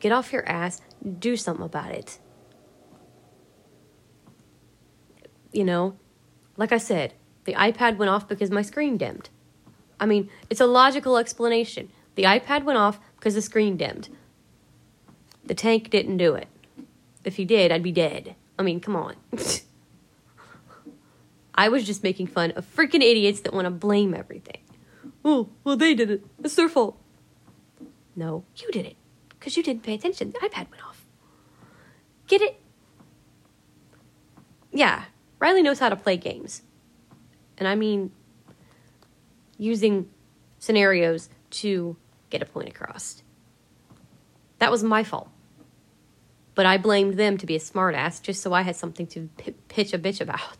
Get 0.00 0.12
off 0.12 0.32
your 0.32 0.48
ass, 0.48 0.80
do 1.18 1.36
something 1.36 1.64
about 1.64 1.92
it. 1.92 2.18
You 5.52 5.64
know, 5.64 5.96
like 6.56 6.72
I 6.72 6.78
said, 6.78 7.14
the 7.44 7.54
iPad 7.54 7.98
went 7.98 8.10
off 8.10 8.28
because 8.28 8.50
my 8.50 8.62
screen 8.62 8.96
dimmed. 8.96 9.28
I 10.02 10.06
mean, 10.06 10.28
it's 10.50 10.60
a 10.60 10.66
logical 10.66 11.16
explanation. 11.16 11.88
The 12.16 12.24
iPad 12.24 12.64
went 12.64 12.76
off 12.76 12.98
because 13.16 13.36
the 13.36 13.40
screen 13.40 13.76
dimmed. 13.76 14.08
The 15.44 15.54
tank 15.54 15.90
didn't 15.90 16.16
do 16.16 16.34
it. 16.34 16.48
If 17.22 17.36
he 17.36 17.44
did, 17.44 17.70
I'd 17.70 17.84
be 17.84 17.92
dead. 17.92 18.34
I 18.58 18.64
mean, 18.64 18.80
come 18.80 18.96
on. 18.96 19.14
I 21.54 21.68
was 21.68 21.86
just 21.86 22.02
making 22.02 22.26
fun 22.26 22.50
of 22.52 22.66
freaking 22.66 23.00
idiots 23.00 23.42
that 23.42 23.54
want 23.54 23.66
to 23.66 23.70
blame 23.70 24.12
everything. 24.12 24.58
Oh, 25.24 25.50
well, 25.62 25.76
they 25.76 25.94
did 25.94 26.10
it. 26.10 26.26
It's 26.42 26.56
their 26.56 26.68
fault. 26.68 26.98
No, 28.16 28.42
you 28.56 28.72
did 28.72 28.84
it. 28.84 28.96
Because 29.28 29.56
you 29.56 29.62
didn't 29.62 29.84
pay 29.84 29.94
attention. 29.94 30.32
The 30.32 30.38
iPad 30.38 30.68
went 30.68 30.84
off. 30.84 31.04
Get 32.26 32.42
it? 32.42 32.60
Yeah, 34.72 35.04
Riley 35.38 35.62
knows 35.62 35.78
how 35.78 35.90
to 35.90 35.96
play 35.96 36.16
games. 36.16 36.62
And 37.56 37.68
I 37.68 37.76
mean, 37.76 38.10
using 39.62 40.08
scenarios 40.58 41.28
to 41.50 41.96
get 42.30 42.42
a 42.42 42.46
point 42.46 42.68
across. 42.68 43.22
That 44.58 44.70
was 44.70 44.82
my 44.82 45.04
fault. 45.04 45.28
But 46.54 46.66
I 46.66 46.76
blamed 46.76 47.14
them 47.14 47.38
to 47.38 47.46
be 47.46 47.56
a 47.56 47.58
smartass 47.58 48.20
just 48.20 48.42
so 48.42 48.52
I 48.52 48.62
had 48.62 48.76
something 48.76 49.06
to 49.08 49.28
p- 49.38 49.54
pitch 49.68 49.94
a 49.94 49.98
bitch 49.98 50.20
about. 50.20 50.58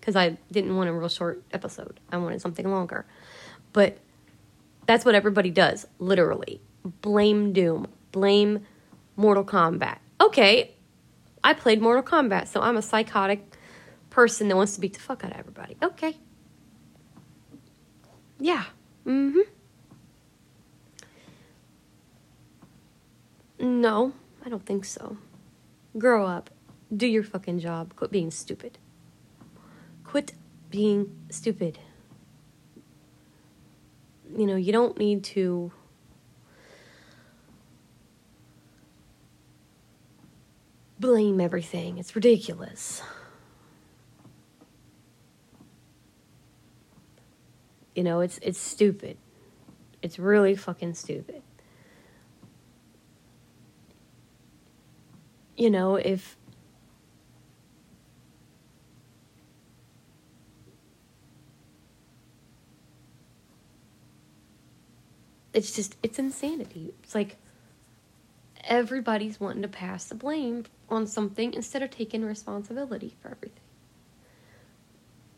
Because 0.00 0.16
I 0.16 0.38
didn't 0.50 0.74
want 0.74 0.88
a 0.88 0.92
real 0.92 1.08
short 1.08 1.42
episode. 1.52 2.00
I 2.10 2.16
wanted 2.16 2.40
something 2.40 2.68
longer. 2.68 3.06
But 3.72 3.98
that's 4.86 5.04
what 5.04 5.14
everybody 5.14 5.50
does, 5.50 5.86
literally. 5.98 6.60
Blame 6.84 7.52
Doom. 7.52 7.86
Blame 8.10 8.66
Mortal 9.16 9.44
Kombat. 9.44 9.98
Okay, 10.20 10.74
I 11.44 11.54
played 11.54 11.80
Mortal 11.80 12.02
Kombat, 12.02 12.48
so 12.48 12.60
I'm 12.60 12.76
a 12.76 12.82
psychotic 12.82 13.56
person 14.10 14.48
that 14.48 14.56
wants 14.56 14.74
to 14.74 14.80
beat 14.80 14.94
the 14.94 15.00
fuck 15.00 15.24
out 15.24 15.32
of 15.32 15.38
everybody. 15.38 15.76
Okay. 15.82 16.16
Yeah. 18.42 18.64
Mm 19.06 19.34
hmm. 19.34 19.40
No, 23.80 24.12
I 24.44 24.48
don't 24.48 24.66
think 24.66 24.84
so. 24.84 25.16
Grow 25.96 26.26
up. 26.26 26.50
Do 26.94 27.06
your 27.06 27.22
fucking 27.22 27.60
job. 27.60 27.94
Quit 27.94 28.10
being 28.10 28.32
stupid. 28.32 28.78
Quit 30.02 30.32
being 30.70 31.16
stupid. 31.30 31.78
You 34.36 34.46
know, 34.46 34.56
you 34.56 34.72
don't 34.72 34.98
need 34.98 35.22
to. 35.36 35.70
Blame 40.98 41.40
everything. 41.40 41.98
It's 41.98 42.16
ridiculous. 42.16 43.02
You 47.94 48.02
know, 48.02 48.20
it's 48.20 48.38
it's 48.42 48.58
stupid. 48.58 49.16
It's 50.00 50.18
really 50.18 50.56
fucking 50.56 50.94
stupid. 50.94 51.42
You 55.56 55.70
know, 55.70 55.96
if 55.96 56.36
it's 65.52 65.72
just 65.74 65.96
it's 66.02 66.18
insanity. 66.18 66.94
It's 67.02 67.14
like 67.14 67.36
everybody's 68.64 69.40
wanting 69.40 69.62
to 69.62 69.68
pass 69.68 70.04
the 70.06 70.14
blame 70.14 70.64
on 70.88 71.06
something 71.06 71.52
instead 71.54 71.82
of 71.82 71.90
taking 71.90 72.24
responsibility 72.24 73.16
for 73.20 73.28
everything. 73.30 73.61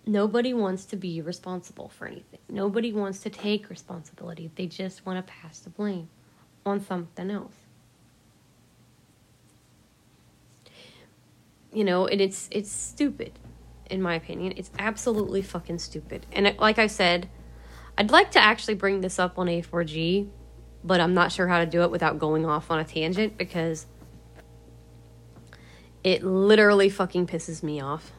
Nobody 0.07 0.53
wants 0.53 0.85
to 0.87 0.97
be 0.97 1.23
responsible 1.23 1.89
for 1.89 2.07
anything. 2.07 2.41
Nobody 2.49 2.93
wants 2.93 3.21
to 3.21 3.31
take 3.31 3.71
responsibility. 3.71 4.51
They 4.55 4.67
just 4.67 5.07
want 5.07 5.25
to 5.25 5.33
pass 5.33 5.61
the 5.61 5.71
blame 5.71 6.09
on 6.67 6.81
something 6.81 7.31
else. 7.31 7.55
You 11.73 11.85
know, 11.85 12.07
and 12.07 12.21
it's 12.21 12.49
it's 12.53 12.71
stupid 12.71 13.33
in 13.91 14.03
my 14.03 14.15
opinion. 14.15 14.55
It's 14.57 14.71
absolutely 14.79 15.43
fucking 15.43 15.79
stupid. 15.79 16.27
And 16.33 16.47
it, 16.47 16.59
like 16.59 16.79
I 16.79 16.87
said, 16.87 17.29
I'd 17.97 18.11
like 18.11 18.31
to 18.33 18.41
actually 18.41 18.75
bring 18.75 19.01
this 19.01 19.19
up 19.19 19.39
on 19.39 19.47
A4G, 19.47 20.29
but 20.83 21.01
I'm 21.01 21.15
not 21.15 21.33
sure 21.33 21.49
how 21.49 21.59
to 21.59 21.67
do 21.67 21.83
it 21.83 21.91
without 21.91 22.19
going 22.19 22.45
off 22.45 22.71
on 22.71 22.79
a 22.79 22.85
tangent 22.85 23.39
because 23.39 23.87
it 26.03 26.23
literally 26.23 26.89
fucking 26.89 27.27
pisses 27.27 27.63
me 27.63 27.81
off 27.81 28.13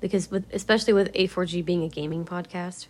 because 0.00 0.30
with 0.30 0.46
especially 0.52 0.92
with 0.92 1.12
A4G 1.12 1.64
being 1.64 1.82
a 1.84 1.88
gaming 1.88 2.24
podcast, 2.24 2.86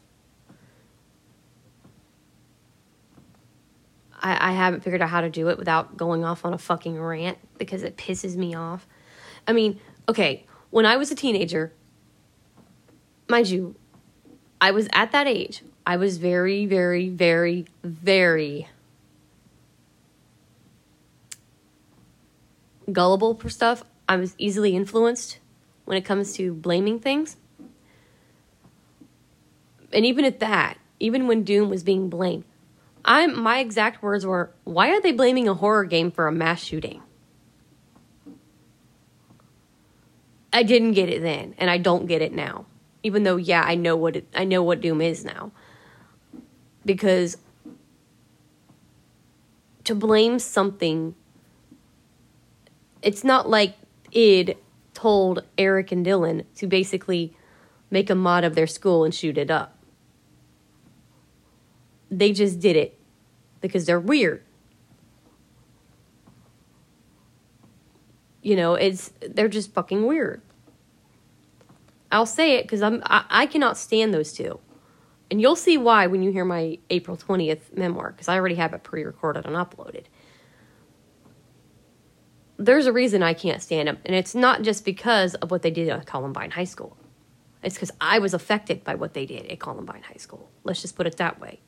I, 4.21 4.51
I 4.51 4.53
haven't 4.53 4.83
figured 4.83 5.03
out 5.03 5.09
how 5.09 5.21
to 5.21 5.31
do 5.31 5.49
it 5.49 5.59
without 5.59 5.97
going 5.97 6.25
off 6.25 6.45
on 6.45 6.55
a 6.55 6.59
fucking 6.59 7.01
rant 7.01 7.39
because 7.59 7.83
it 7.83 7.97
pisses 7.97 8.37
me 8.37 8.55
off. 8.55 8.87
I 9.47 9.53
mean, 9.53 9.81
okay, 10.09 10.47
when 10.71 10.87
I 10.87 10.97
was 10.97 11.11
a 11.11 11.15
teenager, 11.15 11.73
mind 13.29 13.49
you, 13.49 13.75
I 14.61 14.71
was 14.71 14.89
at 14.93 15.13
that 15.13 15.27
age. 15.27 15.63
I 15.87 15.97
was 15.97 16.19
very, 16.19 16.67
very, 16.67 17.09
very, 17.09 17.67
very 17.83 18.69
gullible 22.93 23.35
for 23.35 23.49
stuff. 23.49 23.83
I 24.09 24.17
was 24.17 24.35
easily 24.39 24.77
influenced 24.77 25.39
when 25.91 25.99
it 25.99 26.05
comes 26.05 26.35
to 26.35 26.55
blaming 26.55 27.01
things. 27.01 27.37
And 29.93 30.07
even 30.07 30.25
at 30.25 30.39
that, 30.39 30.79
even 31.01 31.27
when 31.27 31.43
Doom 31.43 31.69
was 31.69 31.83
being 31.83 32.09
blamed, 32.09 32.45
I 33.05 33.27
my 33.27 33.59
exact 33.59 34.01
words 34.01 34.25
were, 34.25 34.53
"Why 34.63 34.91
are 34.91 35.01
they 35.01 35.11
blaming 35.11 35.49
a 35.49 35.55
horror 35.55 35.85
game 35.85 36.13
for 36.13 36.29
a 36.29 36.33
mass 36.33 36.63
shooting?" 36.63 37.03
I 40.53 40.63
didn't 40.63 40.93
get 40.93 41.09
it 41.09 41.23
then, 41.23 41.57
and 41.59 41.69
I 41.69 41.79
don't 41.79 42.07
get 42.07 42.23
it 42.23 42.33
now. 42.33 42.67
Even 43.03 43.25
though, 43.25 43.35
yeah, 43.35 43.65
I 43.67 43.75
know 43.75 43.97
what 43.97 44.15
it, 44.15 44.29
I 44.33 44.45
know 44.45 44.63
what 44.63 44.81
Doom 44.81 45.01
is 45.01 45.25
now, 45.25 45.51
because 46.85 47.37
to 49.83 49.97
blame 49.97 50.39
something, 50.39 51.17
it's 53.03 53.25
not 53.25 53.51
like 53.51 53.75
id 54.13 54.57
told 55.01 55.43
Eric 55.57 55.93
and 55.93 56.05
Dylan 56.05 56.45
to 56.57 56.67
basically 56.67 57.35
make 57.91 58.11
a 58.11 58.15
mod 58.15 58.45
of 58.45 58.55
their 58.55 58.67
school 58.67 59.05
and 59.05 59.15
shoot 59.15 59.39
it 59.39 59.51
up. 59.51 59.79
They 62.11 62.33
just 62.33 62.61
did 62.61 62.77
it 62.77 62.99
because 63.63 63.87
they're 63.87 64.01
weird. 64.01 64.45
You 68.43 68.57
know, 68.57 68.75
it's 68.75 69.13
they're 69.27 69.49
just 69.49 69.73
fucking 69.73 70.07
weird. 70.07 70.43
I'll 72.13 72.27
say 72.27 72.57
it 72.57 72.63
because 72.63 72.83
I'm 72.83 73.03
I, 73.05 73.25
I 73.31 73.47
cannot 73.47 73.79
stand 73.79 74.13
those 74.13 74.33
two, 74.33 74.61
and 75.31 75.41
you'll 75.41 75.57
see 75.57 75.79
why 75.79 76.09
when 76.09 76.23
you 76.23 76.31
hear 76.31 76.45
my 76.45 76.79
April 76.91 77.17
twentieth 77.17 77.75
memoir 77.75 78.13
because 78.13 78.29
I 78.29 78.37
already 78.37 78.57
have 78.57 78.75
it 78.75 78.83
pre-recorded 78.83 79.47
and 79.47 79.57
uploaded 79.57 80.05
there's 82.61 82.87
a 82.87 82.93
reason 82.93 83.23
I 83.23 83.33
can't 83.33 83.63
stand 83.63 83.89
them. 83.89 83.99
And 84.05 84.15
it's 84.15 84.35
not 84.35 84.61
just 84.61 84.85
because 84.85 85.35
of 85.37 85.51
what 85.51 85.63
they 85.63 85.71
did 85.71 85.89
at 85.89 86.05
Columbine 86.07 86.51
High 86.51 86.65
School. 86.65 86.95
It's 87.63 87.75
because 87.75 87.91
I 88.01 88.19
was 88.19 88.35
affected 88.35 88.85
by 88.85 88.95
what 88.97 89.15
they 89.15 89.25
did 89.25 89.47
at 89.47 89.59
Columbine 89.59 90.03
High 90.03 90.19
School. 90.19 90.51
Let's 90.63 90.83
just 90.83 90.95
put 90.95 91.07
it 91.07 91.17
that 91.17 91.41
way. 91.41 91.61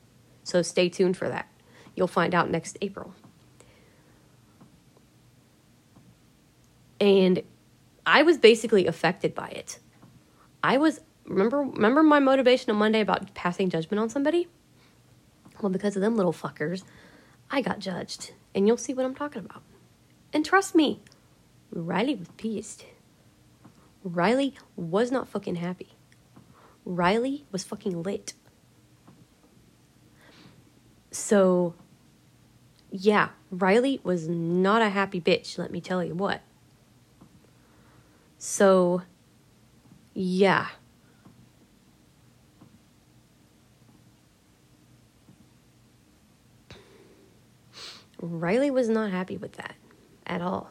So 0.45 0.61
stay 0.61 0.91
tuned 0.91 1.17
for 1.17 1.31
that. 1.31 1.49
You'll 1.95 2.09
find 2.09 2.35
out 2.35 2.51
next 2.51 2.77
April. 2.83 3.15
And 7.01 7.43
I 8.05 8.23
was 8.23 8.37
basically 8.37 8.87
affected 8.87 9.35
by 9.35 9.49
it. 9.49 9.79
I 10.63 10.77
was 10.77 11.01
remember 11.25 11.63
remember 11.63 12.03
my 12.03 12.21
motivational 12.21 12.75
Monday 12.75 13.01
about 13.01 13.33
passing 13.35 13.71
judgment 13.71 13.99
on 13.99 14.11
somebody? 14.11 14.49
Well, 15.61 15.71
because 15.71 15.97
of 15.97 16.03
them 16.03 16.17
little 16.17 16.33
fuckers, 16.33 16.85
I 17.51 17.63
got 17.63 17.79
judged. 17.79 18.33
And 18.55 18.67
you'll 18.67 18.77
see 18.77 18.93
what 18.93 19.07
I'm 19.07 19.15
talking 19.15 19.45
about. 19.45 19.63
And 20.33 20.45
trust 20.45 20.75
me, 20.75 21.01
Riley 21.71 22.15
was 22.15 22.29
pissed. 22.37 22.87
Riley 24.03 24.55
was 24.77 25.11
not 25.11 25.29
fucking 25.29 25.57
happy. 25.57 25.91
Riley 26.85 27.45
was 27.53 27.65
fucking 27.65 28.03
lit. 28.03 28.33
So, 31.11 31.75
yeah, 32.91 33.29
Riley 33.51 34.01
was 34.03 34.29
not 34.29 34.81
a 34.81 34.89
happy 34.89 35.21
bitch, 35.21 35.59
let 35.59 35.71
me 35.71 35.81
tell 35.81 36.03
you 36.03 36.15
what. 36.15 36.41
So, 38.39 39.03
yeah. 40.15 40.69
Riley 48.21 48.71
was 48.71 48.89
not 48.89 49.11
happy 49.11 49.37
with 49.37 49.53
that 49.53 49.75
at 50.27 50.41
all. 50.41 50.71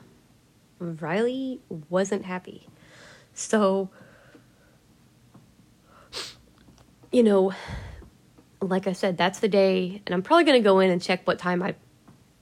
Riley 0.79 1.61
wasn't 1.89 2.25
happy. 2.25 2.67
So, 3.33 3.89
you 7.11 7.23
know, 7.23 7.53
like 8.61 8.87
I 8.87 8.93
said, 8.93 9.17
that's 9.17 9.39
the 9.39 9.47
day, 9.47 10.01
and 10.05 10.13
I'm 10.13 10.21
probably 10.21 10.43
going 10.43 10.61
to 10.61 10.63
go 10.63 10.79
in 10.79 10.89
and 10.89 11.01
check 11.01 11.25
what 11.25 11.39
time 11.39 11.63
I 11.63 11.75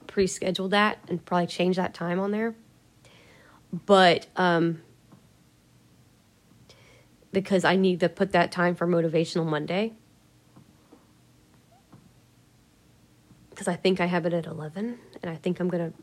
pre 0.06 0.26
scheduled 0.26 0.72
that 0.72 0.98
and 1.08 1.24
probably 1.24 1.46
change 1.46 1.76
that 1.76 1.94
time 1.94 2.18
on 2.18 2.30
there. 2.30 2.54
But, 3.86 4.26
um, 4.36 4.82
because 7.32 7.64
I 7.64 7.76
need 7.76 8.00
to 8.00 8.08
put 8.08 8.32
that 8.32 8.50
time 8.50 8.74
for 8.74 8.86
Motivational 8.86 9.46
Monday. 9.46 9.92
Because 13.50 13.68
I 13.68 13.76
think 13.76 14.00
I 14.00 14.06
have 14.06 14.26
it 14.26 14.32
at 14.32 14.46
11, 14.46 14.98
and 15.22 15.30
I 15.30 15.36
think 15.36 15.60
I'm 15.60 15.68
going 15.68 15.92
to 15.92 15.96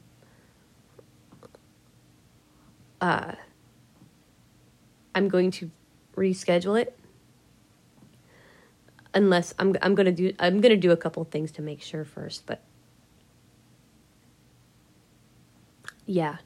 uh, 3.08 3.36
I'm 5.15 5.30
going 5.30 5.52
to 5.52 5.72
reschedule 6.15 6.80
it 6.82 6.98
unless 9.13 9.54
I'm 9.58 9.76
I'm 9.82 9.96
gonna 9.96 10.12
do 10.12 10.34
I'm 10.39 10.60
gonna 10.62 10.76
do 10.76 10.91
a 10.91 10.98
couple 10.98 11.24
things 11.24 11.52
to 11.54 11.62
make 11.62 11.82
sure 11.82 12.04
first, 12.04 12.46
but 12.46 12.62
yeah, 16.06 16.38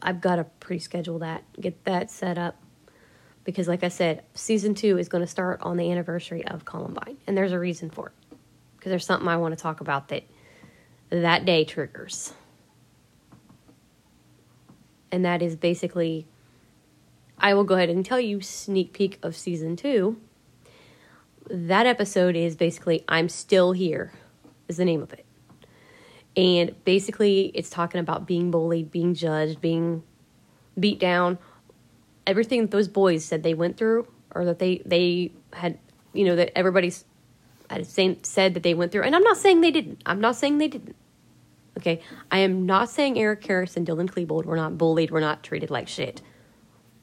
I've 0.00 0.20
got 0.20 0.36
to 0.36 0.44
pre 0.60 0.78
schedule 0.78 1.18
that, 1.18 1.42
get 1.60 1.84
that 1.84 2.10
set 2.10 2.38
up. 2.38 2.56
Because, 3.44 3.66
like 3.66 3.82
I 3.82 3.88
said, 3.88 4.24
season 4.34 4.74
two 4.74 4.98
is 4.98 5.08
going 5.08 5.22
to 5.22 5.26
start 5.26 5.60
on 5.62 5.76
the 5.76 5.90
anniversary 5.90 6.44
of 6.46 6.64
Columbine. 6.64 7.16
And 7.26 7.36
there's 7.36 7.52
a 7.52 7.58
reason 7.58 7.88
for 7.90 8.08
it. 8.08 8.36
Because 8.76 8.90
there's 8.90 9.06
something 9.06 9.26
I 9.26 9.38
want 9.38 9.56
to 9.56 9.62
talk 9.62 9.80
about 9.80 10.08
that 10.08 10.24
that 11.10 11.44
day 11.44 11.64
triggers. 11.64 12.32
And 15.10 15.24
that 15.24 15.42
is 15.42 15.56
basically, 15.56 16.26
I 17.38 17.54
will 17.54 17.64
go 17.64 17.74
ahead 17.74 17.88
and 17.88 18.04
tell 18.04 18.20
you 18.20 18.40
sneak 18.40 18.92
peek 18.92 19.18
of 19.22 19.36
season 19.36 19.76
two. 19.76 20.20
That 21.50 21.86
episode 21.86 22.36
is 22.36 22.56
basically 22.56 23.04
I'm 23.08 23.28
Still 23.28 23.72
Here, 23.72 24.12
is 24.68 24.76
the 24.76 24.84
name 24.84 25.02
of 25.02 25.12
it. 25.12 25.24
And 26.36 26.74
basically, 26.84 27.50
it's 27.54 27.70
talking 27.70 28.00
about 28.00 28.26
being 28.26 28.50
bullied, 28.50 28.90
being 28.90 29.14
judged, 29.14 29.60
being 29.60 30.02
beat 30.78 31.00
down, 31.00 31.38
everything 32.26 32.60
that 32.60 32.70
those 32.70 32.86
boys 32.86 33.24
said 33.24 33.42
they 33.42 33.54
went 33.54 33.76
through, 33.76 34.06
or 34.34 34.44
that 34.44 34.58
they 34.58 34.82
they 34.84 35.32
had, 35.54 35.78
you 36.12 36.24
know, 36.24 36.36
that 36.36 36.56
everybody's 36.56 37.04
had 37.70 37.86
said 37.86 38.54
that 38.54 38.62
they 38.62 38.74
went 38.74 38.92
through. 38.92 39.02
And 39.02 39.16
I'm 39.16 39.22
not 39.22 39.36
saying 39.36 39.62
they 39.62 39.70
didn't. 39.70 40.02
I'm 40.06 40.20
not 40.20 40.36
saying 40.36 40.58
they 40.58 40.68
didn't. 40.68 40.94
Okay, 41.78 42.00
I 42.30 42.38
am 42.38 42.66
not 42.66 42.90
saying 42.90 43.18
Eric 43.18 43.46
Harris 43.46 43.76
and 43.76 43.86
Dylan 43.86 44.10
Klebold 44.10 44.44
were 44.44 44.56
not 44.56 44.76
bullied, 44.76 45.10
were 45.10 45.20
not 45.20 45.44
treated 45.44 45.70
like 45.70 45.86
shit. 45.86 46.20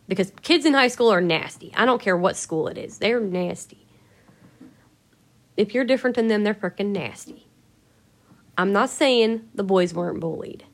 Because 0.08 0.34
kids 0.42 0.66
in 0.66 0.74
high 0.74 0.90
school 0.90 1.10
are 1.10 1.22
nasty. 1.22 1.74
I 1.76 1.86
don't 1.86 2.02
care 2.02 2.18
what 2.18 2.36
school 2.36 2.68
it 2.68 2.78
is, 2.78 2.98
they're 2.98 3.22
nasty. 3.22 3.88
If 5.56 5.74
you're 5.74 5.86
different 5.86 6.18
than 6.18 6.28
them, 6.28 6.44
they're 6.44 6.54
freaking 6.54 6.92
nasty. 6.92 7.48
I'm 8.58 8.74
not 8.74 8.90
saying 8.90 9.48
the 9.54 9.64
boys 9.64 9.94
weren't 9.94 10.20
bullied. 10.20 10.66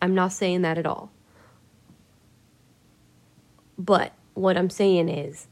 I'm 0.00 0.14
not 0.14 0.32
saying 0.32 0.62
that 0.62 0.78
at 0.78 0.86
all. 0.86 1.10
But 3.76 4.12
what 4.34 4.56
I'm 4.56 4.70
saying 4.70 5.08
is, 5.08 5.48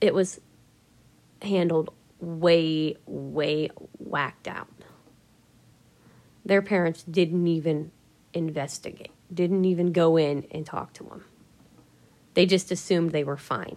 it 0.00 0.14
was 0.14 0.40
handled 1.42 1.92
way, 2.24 2.96
way 3.06 3.70
whacked 3.98 4.48
out. 4.48 4.68
Their 6.44 6.62
parents 6.62 7.02
didn't 7.02 7.46
even 7.46 7.90
investigate, 8.32 9.12
didn't 9.32 9.64
even 9.64 9.92
go 9.92 10.16
in 10.16 10.46
and 10.50 10.66
talk 10.66 10.92
to 10.94 11.04
them. 11.04 11.24
They 12.34 12.46
just 12.46 12.70
assumed 12.70 13.12
they 13.12 13.24
were 13.24 13.36
fine. 13.36 13.76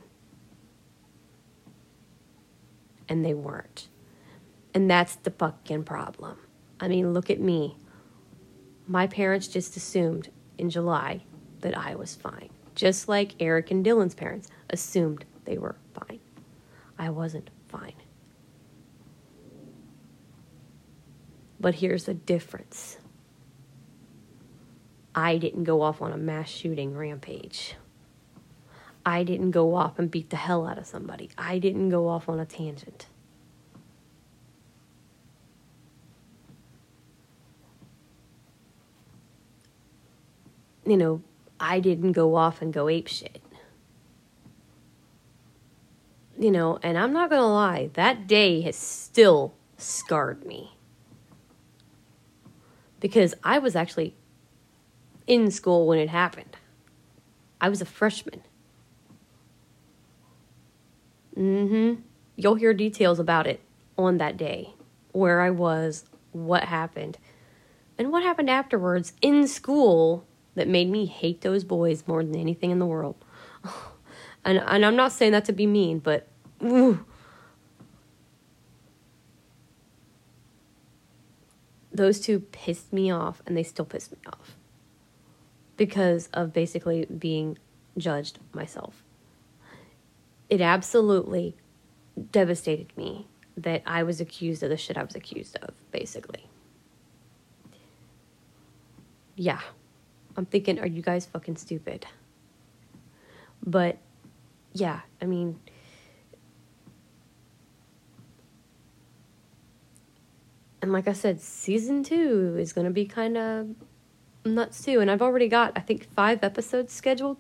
And 3.08 3.24
they 3.24 3.34
weren't. 3.34 3.88
And 4.74 4.90
that's 4.90 5.16
the 5.16 5.32
fucking 5.32 5.84
problem. 5.84 6.38
I 6.80 6.88
mean, 6.88 7.14
look 7.14 7.30
at 7.30 7.40
me. 7.40 7.78
My 8.88 9.08
parents 9.08 9.48
just 9.48 9.78
assumed 9.78 10.30
in 10.58 10.70
July 10.70 11.24
that 11.62 11.78
I 11.78 11.96
was 11.96 12.16
fine, 12.16 12.50
just 12.76 13.08
like 13.08 13.36
Eric 13.40 13.72
and 13.72 13.86
Dylan's 13.86 14.16
parents 14.16 14.50
assumed 14.70 15.26
they 15.46 15.58
were 15.58 15.78
fine. 15.94 16.20
I 16.98 17.10
wasn't 17.10 17.50
fine. 17.68 17.94
But 21.60 21.76
here's 21.76 22.06
the 22.06 22.14
difference 22.14 22.98
I 25.16 25.38
didn't 25.38 25.64
go 25.64 25.82
off 25.82 26.02
on 26.02 26.12
a 26.12 26.18
mass 26.18 26.50
shooting 26.50 26.96
rampage. 26.96 27.76
I 29.06 29.24
didn't 29.24 29.52
go 29.52 29.74
off 29.74 29.98
and 29.98 30.12
beat 30.12 30.30
the 30.30 30.36
hell 30.36 30.68
out 30.68 30.78
of 30.78 30.86
somebody. 30.86 31.30
I 31.38 31.60
didn't 31.60 31.90
go 31.90 32.08
off 32.08 32.30
on 32.30 32.40
a 32.40 32.46
tangent. 32.46 33.08
You 40.86 40.98
know, 40.98 41.22
I 41.60 41.80
didn't 41.80 42.12
go 42.12 42.36
off 42.36 42.62
and 42.62 42.72
go 42.72 42.88
ape 42.88 43.08
shit. 43.08 43.42
You 46.40 46.52
know, 46.52 46.78
and 46.84 46.98
I'm 46.98 47.14
not 47.14 47.30
gonna 47.30 47.52
lie, 47.52 47.90
that 47.94 48.28
day 48.28 48.62
has 48.62 48.76
still 48.76 49.56
scarred 49.78 50.46
me 50.46 50.77
because 53.00 53.34
I 53.44 53.60
was 53.60 53.76
actually 53.76 54.16
in 55.26 55.52
school 55.52 55.88
when 55.88 56.00
it 56.00 56.10
happened. 56.10 56.58
I 57.60 57.70
was 57.70 57.82
a 57.82 57.86
freshman. 57.86 58.42
Mm-hmm. 61.38 62.02
You'll 62.36 62.56
hear 62.56 62.74
details 62.74 63.20
about 63.20 63.48
it 63.48 63.62
on 63.98 64.18
that 64.18 64.38
day, 64.38 64.74
where 65.12 65.42
I 65.42 65.50
was, 65.50 66.06
what 66.32 66.64
happened, 66.64 67.18
and 67.98 68.12
what 68.12 68.24
happened 68.24 68.50
afterwards 68.50 69.14
in 69.22 69.48
school 69.48 70.26
that 70.56 70.68
made 70.68 70.90
me 70.90 71.06
hate 71.06 71.42
those 71.42 71.64
boys 71.64 72.08
more 72.08 72.24
than 72.24 72.36
anything 72.36 72.72
in 72.72 72.80
the 72.80 72.86
world. 72.86 73.16
and 74.46 74.60
and 74.60 74.86
I'm 74.86 74.96
not 74.96 75.12
saying 75.12 75.32
that 75.32 75.46
to 75.46 75.54
be 75.54 75.68
mean, 75.68 76.00
but 76.00 76.28
ooh, 76.64 77.06
those 81.98 82.20
two 82.20 82.40
pissed 82.40 82.94
me 82.94 83.12
off 83.12 83.42
and 83.46 83.58
they 83.58 83.64
still 83.64 83.86
piss 83.86 84.12
me 84.12 84.20
off 84.28 84.56
because 85.76 86.30
of 86.34 86.54
basically 86.54 87.06
being 87.06 87.58
judged 87.98 88.40
myself. 88.54 89.04
It 90.50 90.62
absolutely 90.62 91.56
devastated 92.32 92.96
me 92.96 93.28
that 93.58 93.82
I 93.86 94.04
was 94.04 94.22
accused 94.22 94.62
of 94.62 94.70
the 94.70 94.78
shit 94.78 94.98
I 94.98 95.04
was 95.04 95.16
accused 95.16 95.58
of, 95.58 95.74
basically. 95.92 96.46
Yeah. 99.36 99.62
I'm 100.36 100.46
thinking, 100.46 100.80
are 100.80 100.88
you 100.88 101.02
guys 101.02 101.26
fucking 101.26 101.58
stupid? 101.58 102.06
But 103.66 103.98
yeah, 104.74 105.02
I 105.20 105.26
mean, 105.26 105.60
and 110.88 110.94
like 110.94 111.10
I 111.10 111.12
said, 111.12 111.42
season 111.42 112.02
two 112.02 112.56
is 112.58 112.72
going 112.72 112.86
to 112.86 112.92
be 112.92 113.04
kind 113.04 113.36
of 113.36 113.68
nuts 114.46 114.86
too. 114.86 115.02
And 115.02 115.12
I've 115.12 115.22
already 115.22 115.50
got, 115.50 115.74
I 115.76 115.82
think, 115.82 116.10
five 116.14 116.46
episodes 116.46 116.94
scheduled. 116.94 117.36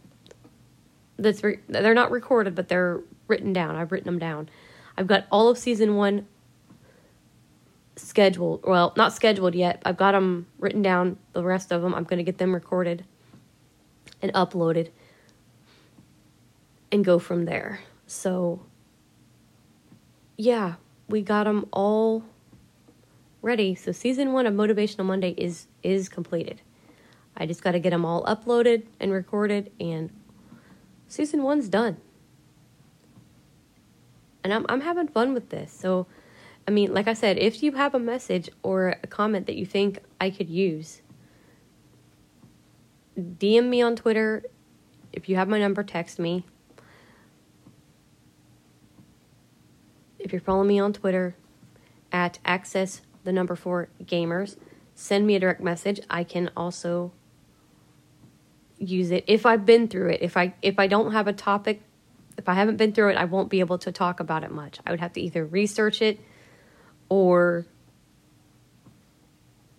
That's 1.15 1.41
re- 1.45 1.61
they're 1.69 1.93
not 1.93 2.11
recorded, 2.11 2.55
but 2.55 2.67
they're 2.67 2.99
written 3.29 3.53
down. 3.53 3.77
I've 3.77 3.93
written 3.93 4.07
them 4.07 4.19
down. 4.19 4.49
I've 4.97 5.07
got 5.07 5.27
all 5.31 5.47
of 5.47 5.57
season 5.57 5.95
one 5.95 6.27
scheduled. 7.95 8.65
Well, 8.65 8.91
not 8.97 9.13
scheduled 9.13 9.55
yet. 9.55 9.81
I've 9.85 9.95
got 9.95 10.11
them 10.11 10.47
written 10.59 10.81
down. 10.81 11.17
The 11.31 11.41
rest 11.41 11.71
of 11.71 11.81
them, 11.81 11.95
I'm 11.95 12.03
going 12.03 12.17
to 12.17 12.25
get 12.25 12.39
them 12.39 12.53
recorded 12.53 13.05
and 14.21 14.33
uploaded 14.33 14.89
and 16.91 17.05
go 17.05 17.17
from 17.17 17.45
there. 17.45 17.79
So, 18.07 18.65
yeah, 20.35 20.73
we 21.07 21.21
got 21.21 21.45
them 21.45 21.65
all 21.71 22.25
ready. 23.41 23.75
So 23.75 23.91
season 23.91 24.33
one 24.33 24.45
of 24.45 24.53
Motivational 24.53 25.05
Monday 25.05 25.33
is 25.37 25.67
is 25.83 26.09
completed. 26.09 26.61
I 27.35 27.45
just 27.45 27.63
got 27.63 27.73
to 27.73 27.79
get 27.79 27.91
them 27.91 28.05
all 28.05 28.23
uploaded 28.25 28.85
and 28.99 29.11
recorded, 29.11 29.71
and 29.79 30.09
season 31.07 31.43
one's 31.43 31.69
done. 31.69 31.97
And 34.43 34.53
I'm 34.53 34.65
I'm 34.69 34.81
having 34.81 35.07
fun 35.07 35.33
with 35.33 35.49
this. 35.49 35.71
So, 35.71 36.07
I 36.67 36.71
mean, 36.71 36.93
like 36.93 37.07
I 37.07 37.13
said, 37.13 37.37
if 37.37 37.61
you 37.61 37.73
have 37.73 37.93
a 37.93 37.99
message 37.99 38.49
or 38.63 38.95
a 39.03 39.07
comment 39.07 39.45
that 39.45 39.55
you 39.55 39.65
think 39.65 39.99
I 40.19 40.29
could 40.29 40.49
use, 40.49 41.01
DM 43.17 43.69
me 43.69 43.81
on 43.81 43.95
Twitter. 43.95 44.43
If 45.13 45.29
you 45.29 45.35
have 45.35 45.47
my 45.47 45.59
number, 45.59 45.83
text 45.83 46.19
me. 46.19 46.43
If 50.19 50.31
you're 50.31 50.41
following 50.41 50.67
me 50.67 50.79
on 50.79 50.93
Twitter, 50.93 51.35
at 52.11 52.39
access 52.45 53.01
the 53.27 53.33
number 53.33 53.57
four 53.57 53.89
gamers. 54.01 54.55
Send 54.95 55.27
me 55.27 55.35
a 55.35 55.39
direct 55.39 55.59
message. 55.59 55.99
I 56.09 56.23
can 56.23 56.49
also 56.55 57.11
use 58.77 59.11
it 59.11 59.25
if 59.27 59.45
I've 59.45 59.65
been 59.65 59.89
through 59.89 60.11
it. 60.11 60.21
If 60.21 60.37
I 60.37 60.53
if 60.61 60.79
I 60.79 60.87
don't 60.87 61.11
have 61.11 61.27
a 61.27 61.33
topic, 61.33 61.81
if 62.37 62.47
I 62.47 62.53
haven't 62.53 62.77
been 62.77 62.93
through 62.93 63.09
it, 63.09 63.17
I 63.17 63.25
won't 63.25 63.49
be 63.49 63.59
able 63.59 63.79
to 63.79 63.91
talk 63.91 64.21
about 64.21 64.45
it 64.45 64.51
much. 64.51 64.79
I 64.85 64.91
would 64.91 65.01
have 65.01 65.11
to 65.13 65.21
either 65.21 65.45
research 65.45 66.01
it 66.01 66.21
or 67.09 67.65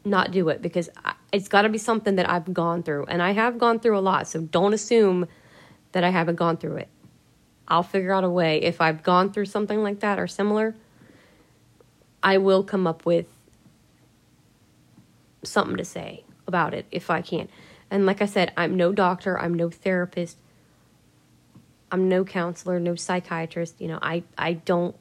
not 0.04 0.30
do 0.30 0.50
it 0.50 0.60
because 0.60 0.90
it's 1.32 1.48
got 1.48 1.62
to 1.62 1.70
be 1.70 1.78
something 1.78 2.16
that 2.16 2.28
I've 2.28 2.52
gone 2.52 2.82
through 2.82 3.06
and 3.06 3.22
I 3.22 3.32
have 3.32 3.56
gone 3.58 3.80
through 3.80 3.98
a 3.98 4.00
lot. 4.00 4.28
So 4.28 4.42
don't 4.42 4.74
assume 4.74 5.26
that 5.92 6.04
I 6.04 6.10
haven't 6.10 6.36
gone 6.36 6.58
through 6.58 6.76
it. 6.76 6.88
I'll 7.66 7.82
figure 7.82 8.12
out 8.12 8.24
a 8.24 8.30
way 8.30 8.60
if 8.60 8.82
I've 8.82 9.02
gone 9.02 9.32
through 9.32 9.46
something 9.46 9.82
like 9.82 10.00
that 10.00 10.18
or 10.18 10.26
similar. 10.26 10.74
I 12.22 12.36
will 12.36 12.62
come 12.62 12.86
up 12.86 13.06
with 13.06 13.26
something 15.42 15.76
to 15.76 15.84
say 15.84 16.24
about 16.46 16.74
it 16.74 16.86
if 16.90 17.10
I 17.10 17.22
can. 17.22 17.48
And 17.90 18.06
like 18.06 18.20
I 18.20 18.26
said, 18.26 18.52
I'm 18.56 18.76
no 18.76 18.92
doctor, 18.92 19.38
I'm 19.38 19.54
no 19.54 19.70
therapist, 19.70 20.38
I'm 21.90 22.08
no 22.08 22.24
counselor, 22.24 22.78
no 22.78 22.94
psychiatrist. 22.94 23.80
You 23.80 23.88
know, 23.88 23.98
I, 24.02 24.24
I 24.36 24.54
don't, 24.54 24.94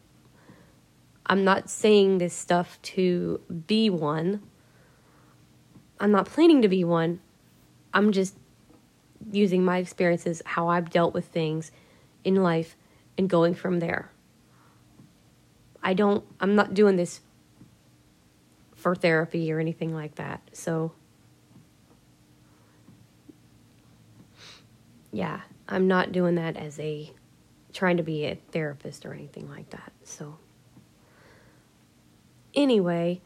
I'm 1.25 1.43
not 1.43 1.69
saying 1.69 2.19
this 2.19 2.33
stuff 2.33 2.81
to 2.83 3.41
be 3.67 3.89
one. 3.89 4.41
I'm 5.99 6.11
not 6.11 6.27
planning 6.27 6.61
to 6.61 6.69
be 6.69 6.83
one. 6.83 7.19
I'm 7.93 8.11
just 8.11 8.35
using 9.31 9.65
my 9.65 9.79
experiences, 9.79 10.41
how 10.45 10.69
I've 10.69 10.89
dealt 10.89 11.13
with 11.13 11.25
things 11.25 11.71
in 12.23 12.35
life, 12.35 12.75
and 13.17 13.29
going 13.29 13.55
from 13.55 13.79
there. 13.79 14.11
I 15.83 15.93
don't, 15.93 16.23
I'm 16.39 16.55
not 16.55 16.73
doing 16.73 16.95
this 16.95 17.21
for 18.87 18.95
therapy 18.95 19.51
or 19.51 19.59
anything 19.59 19.93
like 19.93 20.15
that. 20.15 20.39
So, 20.53 20.93
yeah, 25.11 25.41
I'm 25.67 25.89
not 25.89 26.13
doing 26.13 26.35
that 26.35 26.55
as 26.55 26.79
a 26.79 27.11
trying 27.73 27.97
to 27.97 28.03
be 28.03 28.23
a 28.23 28.35
therapist 28.53 29.05
or 29.05 29.13
anything 29.13 29.49
like 29.49 29.69
that. 29.71 29.91
So, 30.05 30.37
anyway, 32.55 33.19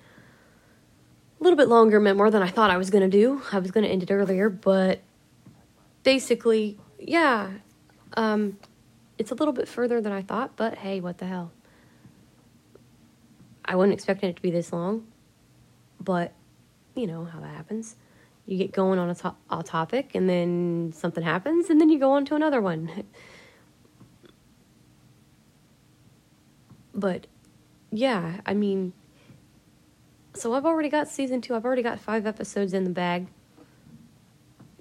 a 1.39 1.43
little 1.43 1.57
bit 1.57 1.67
longer 1.67 1.99
more 1.99 2.31
than 2.31 2.41
I 2.41 2.49
thought 2.49 2.71
I 2.71 2.77
was 2.77 2.89
going 2.89 3.03
to 3.03 3.17
do. 3.17 3.43
I 3.51 3.59
was 3.59 3.69
going 3.69 3.83
to 3.83 3.89
end 3.89 4.01
it 4.01 4.09
earlier, 4.09 4.49
but 4.49 5.01
basically, 6.01 6.79
yeah, 6.97 7.51
um, 8.15 8.57
it's 9.19 9.29
a 9.29 9.35
little 9.35 9.53
bit 9.53 9.67
further 9.67 10.01
than 10.01 10.11
I 10.11 10.23
thought, 10.23 10.55
but 10.55 10.79
hey, 10.79 11.01
what 11.01 11.19
the 11.19 11.27
hell? 11.27 11.51
I 13.63 13.75
wasn't 13.75 13.93
expecting 13.93 14.31
it 14.31 14.37
to 14.37 14.41
be 14.41 14.49
this 14.49 14.73
long, 14.73 15.05
but 16.03 16.33
you 16.95 17.07
know 17.07 17.25
how 17.25 17.39
that 17.39 17.55
happens. 17.55 17.95
You 18.45 18.57
get 18.57 18.71
going 18.71 18.99
on 18.99 19.09
a, 19.09 19.15
to- 19.15 19.35
a 19.49 19.63
topic, 19.63 20.11
and 20.15 20.27
then 20.27 20.91
something 20.95 21.23
happens, 21.23 21.69
and 21.69 21.79
then 21.79 21.89
you 21.89 21.99
go 21.99 22.11
on 22.11 22.25
to 22.25 22.35
another 22.35 22.59
one. 22.59 22.89
but 26.93 27.27
yeah, 27.91 28.41
I 28.45 28.53
mean, 28.53 28.93
so 30.33 30.53
I've 30.53 30.65
already 30.65 30.89
got 30.89 31.07
season 31.07 31.41
two. 31.41 31.55
I've 31.55 31.65
already 31.65 31.83
got 31.83 31.99
five 31.99 32.25
episodes 32.25 32.73
in 32.73 32.83
the 32.83 32.89
bag. 32.89 33.27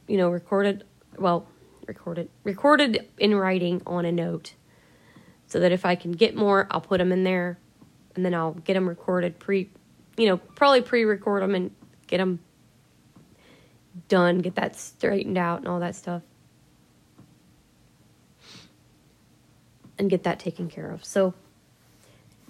You 0.09 0.16
know, 0.16 0.31
recorded. 0.31 0.85
Well, 1.18 1.47
recorded 1.87 2.31
recorded 2.45 3.09
in 3.18 3.35
writing 3.35 3.83
on 3.87 4.05
a 4.05 4.12
note, 4.12 4.55
so 5.47 5.61
that 5.61 5.71
if 5.71 5.85
I 5.85 5.97
can 5.97 6.12
get 6.12 6.35
more, 6.35 6.66
I'll 6.71 6.81
put 6.81 6.99
them 6.99 7.12
in 7.12 7.25
there, 7.25 7.59
and 8.16 8.25
then 8.25 8.35
I'll 8.35 8.55
get 8.55 8.75
them 8.75 8.89
recorded 8.89 9.39
pre. 9.39 9.71
You 10.17 10.27
know, 10.27 10.37
probably 10.37 10.83
pre-record 10.83 11.43
them 11.43 11.55
and 11.55 11.71
get 12.07 12.19
them 12.19 12.41
done. 14.09 14.39
Get 14.39 14.55
that 14.57 14.77
straightened 14.77 15.39
out 15.39 15.61
and 15.61 15.69
all 15.69 15.81
that 15.81 15.95
stuff. 15.95 16.23
And 19.99 20.09
get 20.09 20.23
that 20.23 20.39
taken 20.39 20.69
care 20.69 20.91
of. 20.91 21.05
So 21.05 21.35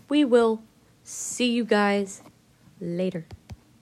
we 0.08 0.24
will 0.24 0.62
see 1.02 1.50
you 1.50 1.64
guys 1.64 2.22
later. 2.80 3.26